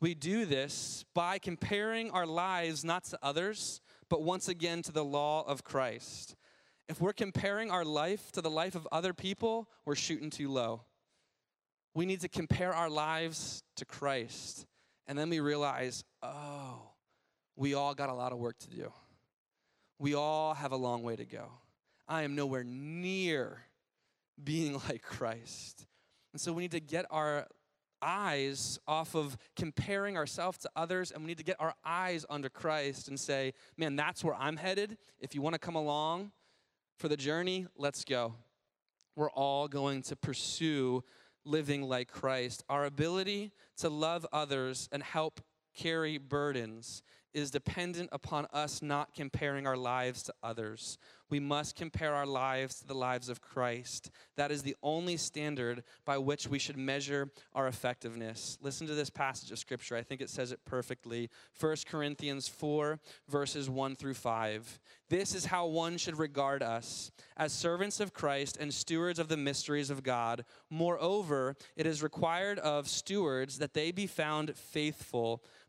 we 0.00 0.14
do 0.14 0.46
this 0.46 1.04
by 1.14 1.38
comparing 1.38 2.10
our 2.10 2.26
lives 2.26 2.84
not 2.84 3.04
to 3.04 3.18
others, 3.22 3.80
but 4.08 4.22
once 4.22 4.48
again 4.48 4.82
to 4.82 4.92
the 4.92 5.04
law 5.04 5.44
of 5.46 5.62
Christ. 5.62 6.36
If 6.88 7.00
we're 7.00 7.12
comparing 7.12 7.70
our 7.70 7.84
life 7.84 8.32
to 8.32 8.40
the 8.40 8.50
life 8.50 8.74
of 8.74 8.88
other 8.90 9.12
people, 9.12 9.68
we're 9.84 9.94
shooting 9.94 10.30
too 10.30 10.50
low. 10.50 10.82
We 11.94 12.06
need 12.06 12.20
to 12.22 12.28
compare 12.28 12.72
our 12.72 12.88
lives 12.88 13.62
to 13.76 13.84
Christ. 13.84 14.66
And 15.06 15.18
then 15.18 15.28
we 15.28 15.40
realize, 15.40 16.02
oh, 16.22 16.82
we 17.56 17.74
all 17.74 17.94
got 17.94 18.08
a 18.08 18.14
lot 18.14 18.32
of 18.32 18.38
work 18.38 18.58
to 18.60 18.70
do. 18.70 18.92
We 19.98 20.14
all 20.14 20.54
have 20.54 20.72
a 20.72 20.76
long 20.76 21.02
way 21.02 21.16
to 21.16 21.26
go. 21.26 21.50
I 22.08 22.22
am 22.22 22.34
nowhere 22.34 22.64
near 22.64 23.58
being 24.42 24.72
like 24.88 25.02
Christ. 25.02 25.86
And 26.32 26.40
so 26.40 26.52
we 26.52 26.62
need 26.62 26.70
to 26.72 26.80
get 26.80 27.06
our 27.10 27.46
eyes 28.02 28.78
off 28.86 29.14
of 29.14 29.36
comparing 29.56 30.16
ourselves 30.16 30.58
to 30.58 30.70
others 30.76 31.10
and 31.10 31.22
we 31.22 31.28
need 31.28 31.38
to 31.38 31.44
get 31.44 31.56
our 31.60 31.74
eyes 31.84 32.24
under 32.28 32.48
Christ 32.48 33.08
and 33.08 33.18
say, 33.18 33.52
man, 33.76 33.96
that's 33.96 34.24
where 34.24 34.34
I'm 34.34 34.56
headed. 34.56 34.96
If 35.18 35.34
you 35.34 35.42
want 35.42 35.54
to 35.54 35.58
come 35.58 35.76
along 35.76 36.32
for 36.96 37.08
the 37.08 37.16
journey, 37.16 37.66
let's 37.76 38.04
go. 38.04 38.34
We're 39.16 39.30
all 39.30 39.68
going 39.68 40.02
to 40.02 40.16
pursue 40.16 41.02
living 41.44 41.82
like 41.82 42.10
Christ. 42.10 42.64
Our 42.68 42.84
ability 42.84 43.52
to 43.78 43.88
love 43.88 44.26
others 44.32 44.88
and 44.92 45.02
help 45.02 45.40
carry 45.74 46.18
burdens 46.18 47.02
is 47.32 47.50
dependent 47.50 48.08
upon 48.12 48.46
us 48.52 48.82
not 48.82 49.14
comparing 49.14 49.66
our 49.66 49.76
lives 49.76 50.22
to 50.24 50.34
others. 50.42 50.98
We 51.30 51.40
must 51.40 51.76
compare 51.76 52.14
our 52.14 52.26
lives 52.26 52.80
to 52.80 52.86
the 52.86 52.94
lives 52.94 53.28
of 53.28 53.40
Christ. 53.40 54.10
That 54.36 54.50
is 54.50 54.62
the 54.62 54.76
only 54.82 55.16
standard 55.16 55.84
by 56.04 56.18
which 56.18 56.48
we 56.48 56.58
should 56.58 56.76
measure 56.76 57.30
our 57.54 57.68
effectiveness. 57.68 58.58
Listen 58.60 58.86
to 58.88 58.94
this 58.94 59.10
passage 59.10 59.50
of 59.50 59.58
Scripture. 59.58 59.96
I 59.96 60.02
think 60.02 60.20
it 60.20 60.28
says 60.28 60.52
it 60.52 60.64
perfectly. 60.64 61.30
1 61.58 61.76
Corinthians 61.88 62.48
4, 62.48 62.98
verses 63.28 63.70
1 63.70 63.96
through 63.96 64.14
5. 64.14 64.80
This 65.08 65.34
is 65.34 65.46
how 65.46 65.66
one 65.66 65.96
should 65.96 66.18
regard 66.18 66.62
us 66.62 67.10
as 67.36 67.52
servants 67.52 68.00
of 68.00 68.12
Christ 68.12 68.56
and 68.58 68.72
stewards 68.72 69.18
of 69.18 69.28
the 69.28 69.36
mysteries 69.36 69.90
of 69.90 70.02
God. 70.02 70.44
Moreover, 70.68 71.56
it 71.76 71.86
is 71.86 72.02
required 72.02 72.58
of 72.60 72.88
stewards 72.88 73.58
that 73.58 73.74
they 73.74 73.90
be 73.90 74.06
found 74.06 74.54
faithful. 74.56 75.42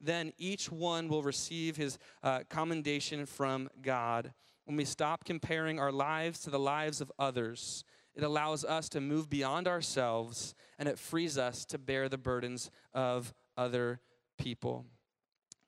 then 0.00 0.32
each 0.38 0.70
one 0.70 1.08
will 1.08 1.22
receive 1.22 1.76
his 1.76 1.98
uh, 2.22 2.40
commendation 2.48 3.26
from 3.26 3.68
God. 3.82 4.32
When 4.64 4.76
we 4.76 4.84
stop 4.84 5.24
comparing 5.24 5.78
our 5.78 5.92
lives 5.92 6.40
to 6.40 6.50
the 6.50 6.58
lives 6.58 7.00
of 7.00 7.12
others, 7.18 7.84
it 8.14 8.22
allows 8.22 8.64
us 8.64 8.88
to 8.90 9.00
move 9.00 9.28
beyond 9.28 9.68
ourselves 9.68 10.54
and 10.78 10.88
it 10.88 10.98
frees 10.98 11.38
us 11.38 11.64
to 11.66 11.78
bear 11.78 12.08
the 12.08 12.18
burdens 12.18 12.70
of 12.94 13.34
other 13.56 14.00
people. 14.38 14.86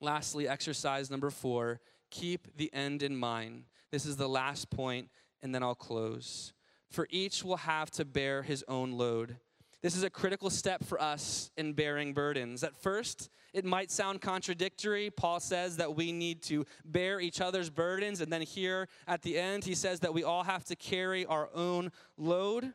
Lastly, 0.01 0.47
exercise 0.47 1.09
number 1.09 1.29
four 1.29 1.79
keep 2.11 2.47
the 2.57 2.73
end 2.73 3.03
in 3.03 3.15
mind. 3.15 3.65
This 3.91 4.05
is 4.05 4.17
the 4.17 4.29
last 4.29 4.69
point, 4.69 5.09
and 5.41 5.53
then 5.53 5.61
I'll 5.61 5.75
close. 5.75 6.53
For 6.89 7.07
each 7.11 7.43
will 7.43 7.57
have 7.57 7.91
to 7.91 8.05
bear 8.05 8.41
his 8.41 8.63
own 8.67 8.93
load. 8.93 9.37
This 9.81 9.95
is 9.95 10.03
a 10.03 10.09
critical 10.09 10.49
step 10.49 10.83
for 10.83 11.01
us 11.01 11.51
in 11.55 11.71
bearing 11.71 12.13
burdens. 12.13 12.63
At 12.63 12.75
first, 12.75 13.29
it 13.53 13.63
might 13.63 13.91
sound 13.91 14.19
contradictory. 14.19 15.09
Paul 15.09 15.39
says 15.39 15.77
that 15.77 15.95
we 15.95 16.11
need 16.11 16.41
to 16.43 16.65
bear 16.83 17.21
each 17.21 17.39
other's 17.39 17.69
burdens, 17.69 18.19
and 18.19 18.31
then 18.31 18.41
here 18.41 18.89
at 19.07 19.21
the 19.21 19.39
end, 19.39 19.63
he 19.63 19.75
says 19.75 20.01
that 20.01 20.13
we 20.13 20.23
all 20.23 20.43
have 20.43 20.65
to 20.65 20.75
carry 20.75 21.25
our 21.25 21.49
own 21.53 21.91
load. 22.17 22.73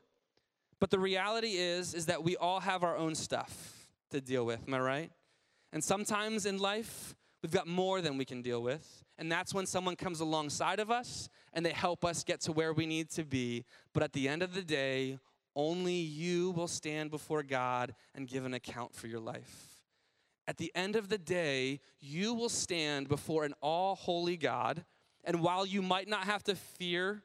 But 0.80 0.90
the 0.90 0.98
reality 0.98 1.56
is 1.56 1.94
is 1.94 2.06
that 2.06 2.24
we 2.24 2.36
all 2.36 2.60
have 2.60 2.82
our 2.82 2.96
own 2.96 3.14
stuff 3.14 3.88
to 4.10 4.20
deal 4.20 4.46
with, 4.46 4.60
am 4.66 4.74
I 4.74 4.80
right? 4.80 5.10
And 5.72 5.82
sometimes 5.82 6.46
in 6.46 6.58
life, 6.58 7.14
we've 7.42 7.52
got 7.52 7.66
more 7.66 8.00
than 8.00 8.16
we 8.16 8.24
can 8.24 8.42
deal 8.42 8.62
with. 8.62 9.04
And 9.18 9.30
that's 9.30 9.52
when 9.52 9.66
someone 9.66 9.96
comes 9.96 10.20
alongside 10.20 10.80
of 10.80 10.90
us 10.90 11.28
and 11.52 11.64
they 11.64 11.72
help 11.72 12.04
us 12.04 12.24
get 12.24 12.40
to 12.42 12.52
where 12.52 12.72
we 12.72 12.86
need 12.86 13.10
to 13.10 13.24
be. 13.24 13.64
But 13.92 14.02
at 14.02 14.12
the 14.12 14.28
end 14.28 14.42
of 14.42 14.54
the 14.54 14.62
day, 14.62 15.18
only 15.56 15.94
you 15.94 16.50
will 16.50 16.68
stand 16.68 17.10
before 17.10 17.42
God 17.42 17.94
and 18.14 18.28
give 18.28 18.44
an 18.44 18.54
account 18.54 18.94
for 18.94 19.06
your 19.06 19.20
life. 19.20 19.74
At 20.46 20.58
the 20.58 20.72
end 20.74 20.96
of 20.96 21.08
the 21.08 21.18
day, 21.18 21.80
you 22.00 22.34
will 22.34 22.48
stand 22.48 23.08
before 23.08 23.44
an 23.44 23.54
all 23.62 23.94
holy 23.94 24.36
God. 24.36 24.84
And 25.24 25.40
while 25.40 25.64
you 25.64 25.80
might 25.80 26.08
not 26.08 26.24
have 26.24 26.42
to 26.44 26.54
fear 26.54 27.22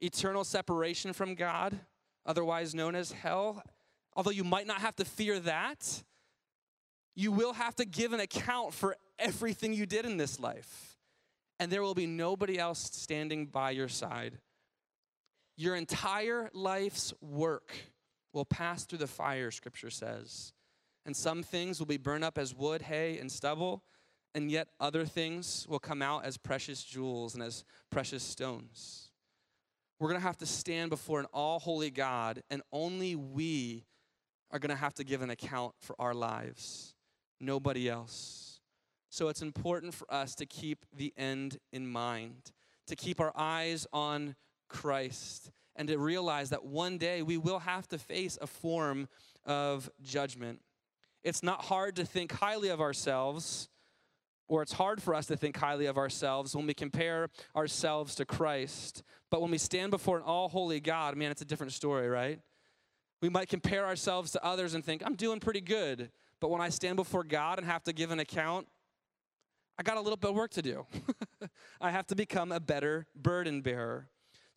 eternal 0.00 0.44
separation 0.44 1.12
from 1.12 1.34
God, 1.34 1.78
otherwise 2.24 2.74
known 2.74 2.94
as 2.94 3.12
hell, 3.12 3.62
although 4.16 4.30
you 4.30 4.44
might 4.44 4.66
not 4.66 4.80
have 4.80 4.96
to 4.96 5.04
fear 5.04 5.38
that, 5.40 6.02
you 7.14 7.32
will 7.32 7.52
have 7.52 7.74
to 7.76 7.84
give 7.84 8.12
an 8.12 8.20
account 8.20 8.72
for 8.72 8.96
everything 9.18 9.74
you 9.74 9.86
did 9.86 10.06
in 10.06 10.16
this 10.16 10.38
life. 10.38 10.96
And 11.60 11.70
there 11.70 11.82
will 11.82 11.94
be 11.94 12.06
nobody 12.06 12.58
else 12.58 12.78
standing 12.78 13.46
by 13.46 13.72
your 13.72 13.88
side. 13.88 14.38
Your 15.58 15.74
entire 15.74 16.50
life's 16.54 17.12
work 17.20 17.74
will 18.32 18.44
pass 18.44 18.84
through 18.84 19.00
the 19.00 19.08
fire, 19.08 19.50
scripture 19.50 19.90
says. 19.90 20.52
And 21.04 21.16
some 21.16 21.42
things 21.42 21.80
will 21.80 21.86
be 21.86 21.96
burned 21.96 22.22
up 22.22 22.38
as 22.38 22.54
wood, 22.54 22.82
hay, 22.82 23.18
and 23.18 23.30
stubble, 23.30 23.82
and 24.36 24.52
yet 24.52 24.68
other 24.78 25.04
things 25.04 25.66
will 25.68 25.80
come 25.80 26.00
out 26.00 26.24
as 26.24 26.36
precious 26.36 26.84
jewels 26.84 27.34
and 27.34 27.42
as 27.42 27.64
precious 27.90 28.22
stones. 28.22 29.10
We're 29.98 30.08
going 30.08 30.20
to 30.20 30.26
have 30.26 30.38
to 30.38 30.46
stand 30.46 30.90
before 30.90 31.18
an 31.18 31.26
all 31.32 31.58
holy 31.58 31.90
God, 31.90 32.44
and 32.50 32.62
only 32.70 33.16
we 33.16 33.84
are 34.52 34.60
going 34.60 34.70
to 34.70 34.76
have 34.76 34.94
to 34.94 35.04
give 35.04 35.22
an 35.22 35.30
account 35.30 35.74
for 35.80 35.96
our 36.00 36.14
lives 36.14 36.94
nobody 37.40 37.88
else. 37.88 38.60
So 39.10 39.26
it's 39.28 39.42
important 39.42 39.92
for 39.92 40.06
us 40.14 40.36
to 40.36 40.46
keep 40.46 40.86
the 40.94 41.12
end 41.16 41.58
in 41.72 41.88
mind, 41.88 42.52
to 42.86 42.94
keep 42.94 43.20
our 43.20 43.32
eyes 43.34 43.88
on 43.92 44.36
Christ, 44.68 45.50
and 45.76 45.88
to 45.88 45.98
realize 45.98 46.50
that 46.50 46.64
one 46.64 46.98
day 46.98 47.22
we 47.22 47.38
will 47.38 47.60
have 47.60 47.88
to 47.88 47.98
face 47.98 48.38
a 48.40 48.46
form 48.46 49.08
of 49.44 49.90
judgment. 50.02 50.60
It's 51.24 51.42
not 51.42 51.64
hard 51.64 51.96
to 51.96 52.04
think 52.04 52.32
highly 52.32 52.68
of 52.68 52.80
ourselves, 52.80 53.68
or 54.46 54.62
it's 54.62 54.72
hard 54.72 55.02
for 55.02 55.14
us 55.14 55.26
to 55.26 55.36
think 55.36 55.56
highly 55.56 55.86
of 55.86 55.98
ourselves 55.98 56.56
when 56.56 56.66
we 56.66 56.74
compare 56.74 57.28
ourselves 57.54 58.14
to 58.16 58.24
Christ. 58.24 59.02
But 59.30 59.42
when 59.42 59.50
we 59.50 59.58
stand 59.58 59.90
before 59.90 60.16
an 60.16 60.22
all 60.22 60.48
holy 60.48 60.80
God, 60.80 61.16
man, 61.16 61.30
it's 61.30 61.42
a 61.42 61.46
different 61.46 61.72
story, 61.72 62.08
right? 62.08 62.40
We 63.20 63.28
might 63.28 63.48
compare 63.48 63.84
ourselves 63.86 64.30
to 64.32 64.44
others 64.44 64.74
and 64.74 64.84
think, 64.84 65.02
I'm 65.04 65.16
doing 65.16 65.40
pretty 65.40 65.60
good. 65.60 66.10
But 66.40 66.50
when 66.50 66.60
I 66.60 66.68
stand 66.68 66.96
before 66.96 67.24
God 67.24 67.58
and 67.58 67.66
have 67.66 67.82
to 67.84 67.92
give 67.92 68.10
an 68.10 68.20
account, 68.20 68.68
I 69.78 69.82
got 69.82 69.96
a 69.96 70.00
little 70.00 70.16
bit 70.16 70.30
of 70.30 70.36
work 70.36 70.52
to 70.52 70.62
do. 70.62 70.86
I 71.80 71.90
have 71.90 72.06
to 72.08 72.16
become 72.16 72.52
a 72.52 72.60
better 72.60 73.06
burden 73.14 73.60
bearer. 73.60 74.08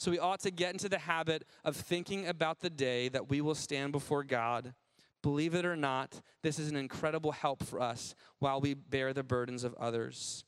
So 0.02 0.10
we 0.10 0.18
ought 0.18 0.40
to 0.40 0.50
get 0.50 0.74
into 0.74 0.90
the 0.90 0.98
habit 0.98 1.46
of 1.64 1.76
thinking 1.76 2.26
about 2.26 2.62
the 2.62 2.72
day 2.72 3.08
that 3.10 3.30
we 3.30 3.40
will 3.40 3.54
stand 3.54 3.92
before 3.92 4.24
God. 4.24 4.74
Believe 5.22 5.54
it 5.54 5.64
or 5.64 5.76
not, 5.76 6.22
this 6.42 6.58
is 6.58 6.72
an 6.72 6.76
incredible 6.76 7.32
help 7.32 7.62
for 7.62 7.80
us 7.80 8.16
while 8.40 8.60
we 8.60 8.74
bear 8.74 9.14
the 9.14 9.22
burdens 9.22 9.64
of 9.64 9.76
others. 9.76 10.44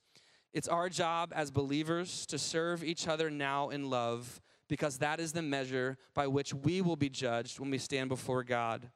It's 0.54 0.68
our 0.68 0.90
job 0.90 1.32
as 1.36 1.52
believers 1.52 2.26
to 2.26 2.40
serve 2.40 2.84
each 2.84 3.08
other 3.08 3.30
now 3.30 3.70
in 3.70 3.92
love 3.92 4.42
because 4.70 4.98
that 4.98 5.20
is 5.20 5.34
the 5.34 5.44
measure 5.44 6.00
by 6.16 6.26
which 6.26 6.52
we 6.52 6.82
will 6.82 6.96
be 6.96 7.10
judged 7.10 7.60
when 7.60 7.70
we 7.70 7.78
stand 7.78 8.10
before 8.10 8.44
God. 8.44 8.90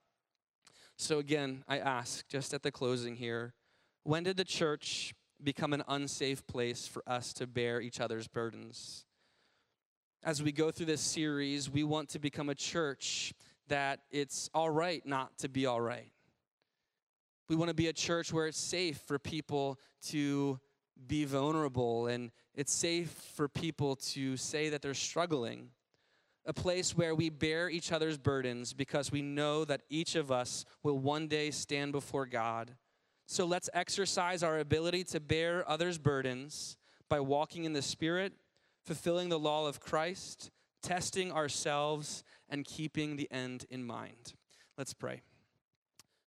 So, 0.98 1.20
again, 1.20 1.66
I 1.68 1.78
ask 1.78 2.28
just 2.28 2.56
at 2.56 2.64
the 2.64 2.72
closing 2.72 3.18
here 3.18 3.54
when 4.02 4.24
did 4.24 4.38
the 4.38 4.44
church 4.44 5.14
become 5.44 5.74
an 5.74 5.84
unsafe 5.88 6.48
place 6.48 6.88
for 6.88 7.04
us 7.06 7.32
to 7.34 7.46
bear 7.46 7.80
each 7.80 8.00
other's 8.00 8.28
burdens? 8.28 9.06
As 10.28 10.44
we 10.44 10.52
go 10.52 10.72
through 10.72 10.88
this 10.88 11.00
series, 11.00 11.70
we 11.70 11.86
want 11.86 12.10
to 12.10 12.20
become 12.20 12.50
a 12.50 12.54
church 12.54 13.34
that 13.70 14.02
it's 14.12 14.50
all 14.54 14.70
right 14.70 15.02
not 15.06 15.38
to 15.38 15.48
be 15.48 15.66
all 15.66 15.80
right. 15.80 16.12
We 17.48 17.56
want 17.56 17.70
to 17.70 17.74
be 17.74 17.88
a 17.88 17.94
church 17.94 18.34
where 18.34 18.46
it's 18.46 18.60
safe 18.60 18.98
for 19.08 19.20
people 19.20 19.80
to 20.08 20.60
be 21.08 21.24
vulnerable 21.24 22.08
and 22.08 22.32
it's 22.54 22.74
safe 22.74 23.10
for 23.38 23.48
people 23.48 23.96
to 23.96 24.36
say 24.36 24.68
that 24.68 24.82
they're 24.82 24.94
struggling 24.94 25.70
a 26.46 26.52
place 26.52 26.98
where 26.98 27.16
we 27.16 27.30
bear 27.30 27.70
each 27.70 27.94
other's 27.94 28.18
burdens 28.18 28.74
because 28.74 29.14
we 29.14 29.22
know 29.22 29.64
that 29.64 29.84
each 29.90 30.16
of 30.16 30.30
us 30.30 30.66
will 30.84 31.00
one 31.00 31.30
day 31.30 31.52
stand 31.52 31.94
before 31.94 32.26
God. 32.26 32.76
So 33.28 33.46
let's 33.46 33.70
exercise 33.74 34.44
our 34.44 34.60
ability 34.60 35.06
to 35.06 35.22
bear 35.22 35.64
others' 35.70 35.98
burdens 35.98 36.76
by 37.08 37.22
walking 37.22 37.64
in 37.64 37.72
the 37.72 37.82
Spirit, 37.82 38.34
fulfilling 38.88 39.28
the 39.28 39.38
law 39.38 39.68
of 39.68 39.82
Christ, 39.82 40.50
testing 40.82 41.30
ourselves, 41.30 42.24
and 42.48 42.64
keeping 42.64 43.18
the 43.18 43.30
end 43.30 43.66
in 43.70 43.86
mind. 43.86 44.34
Let's 44.78 44.94
pray. 44.94 45.24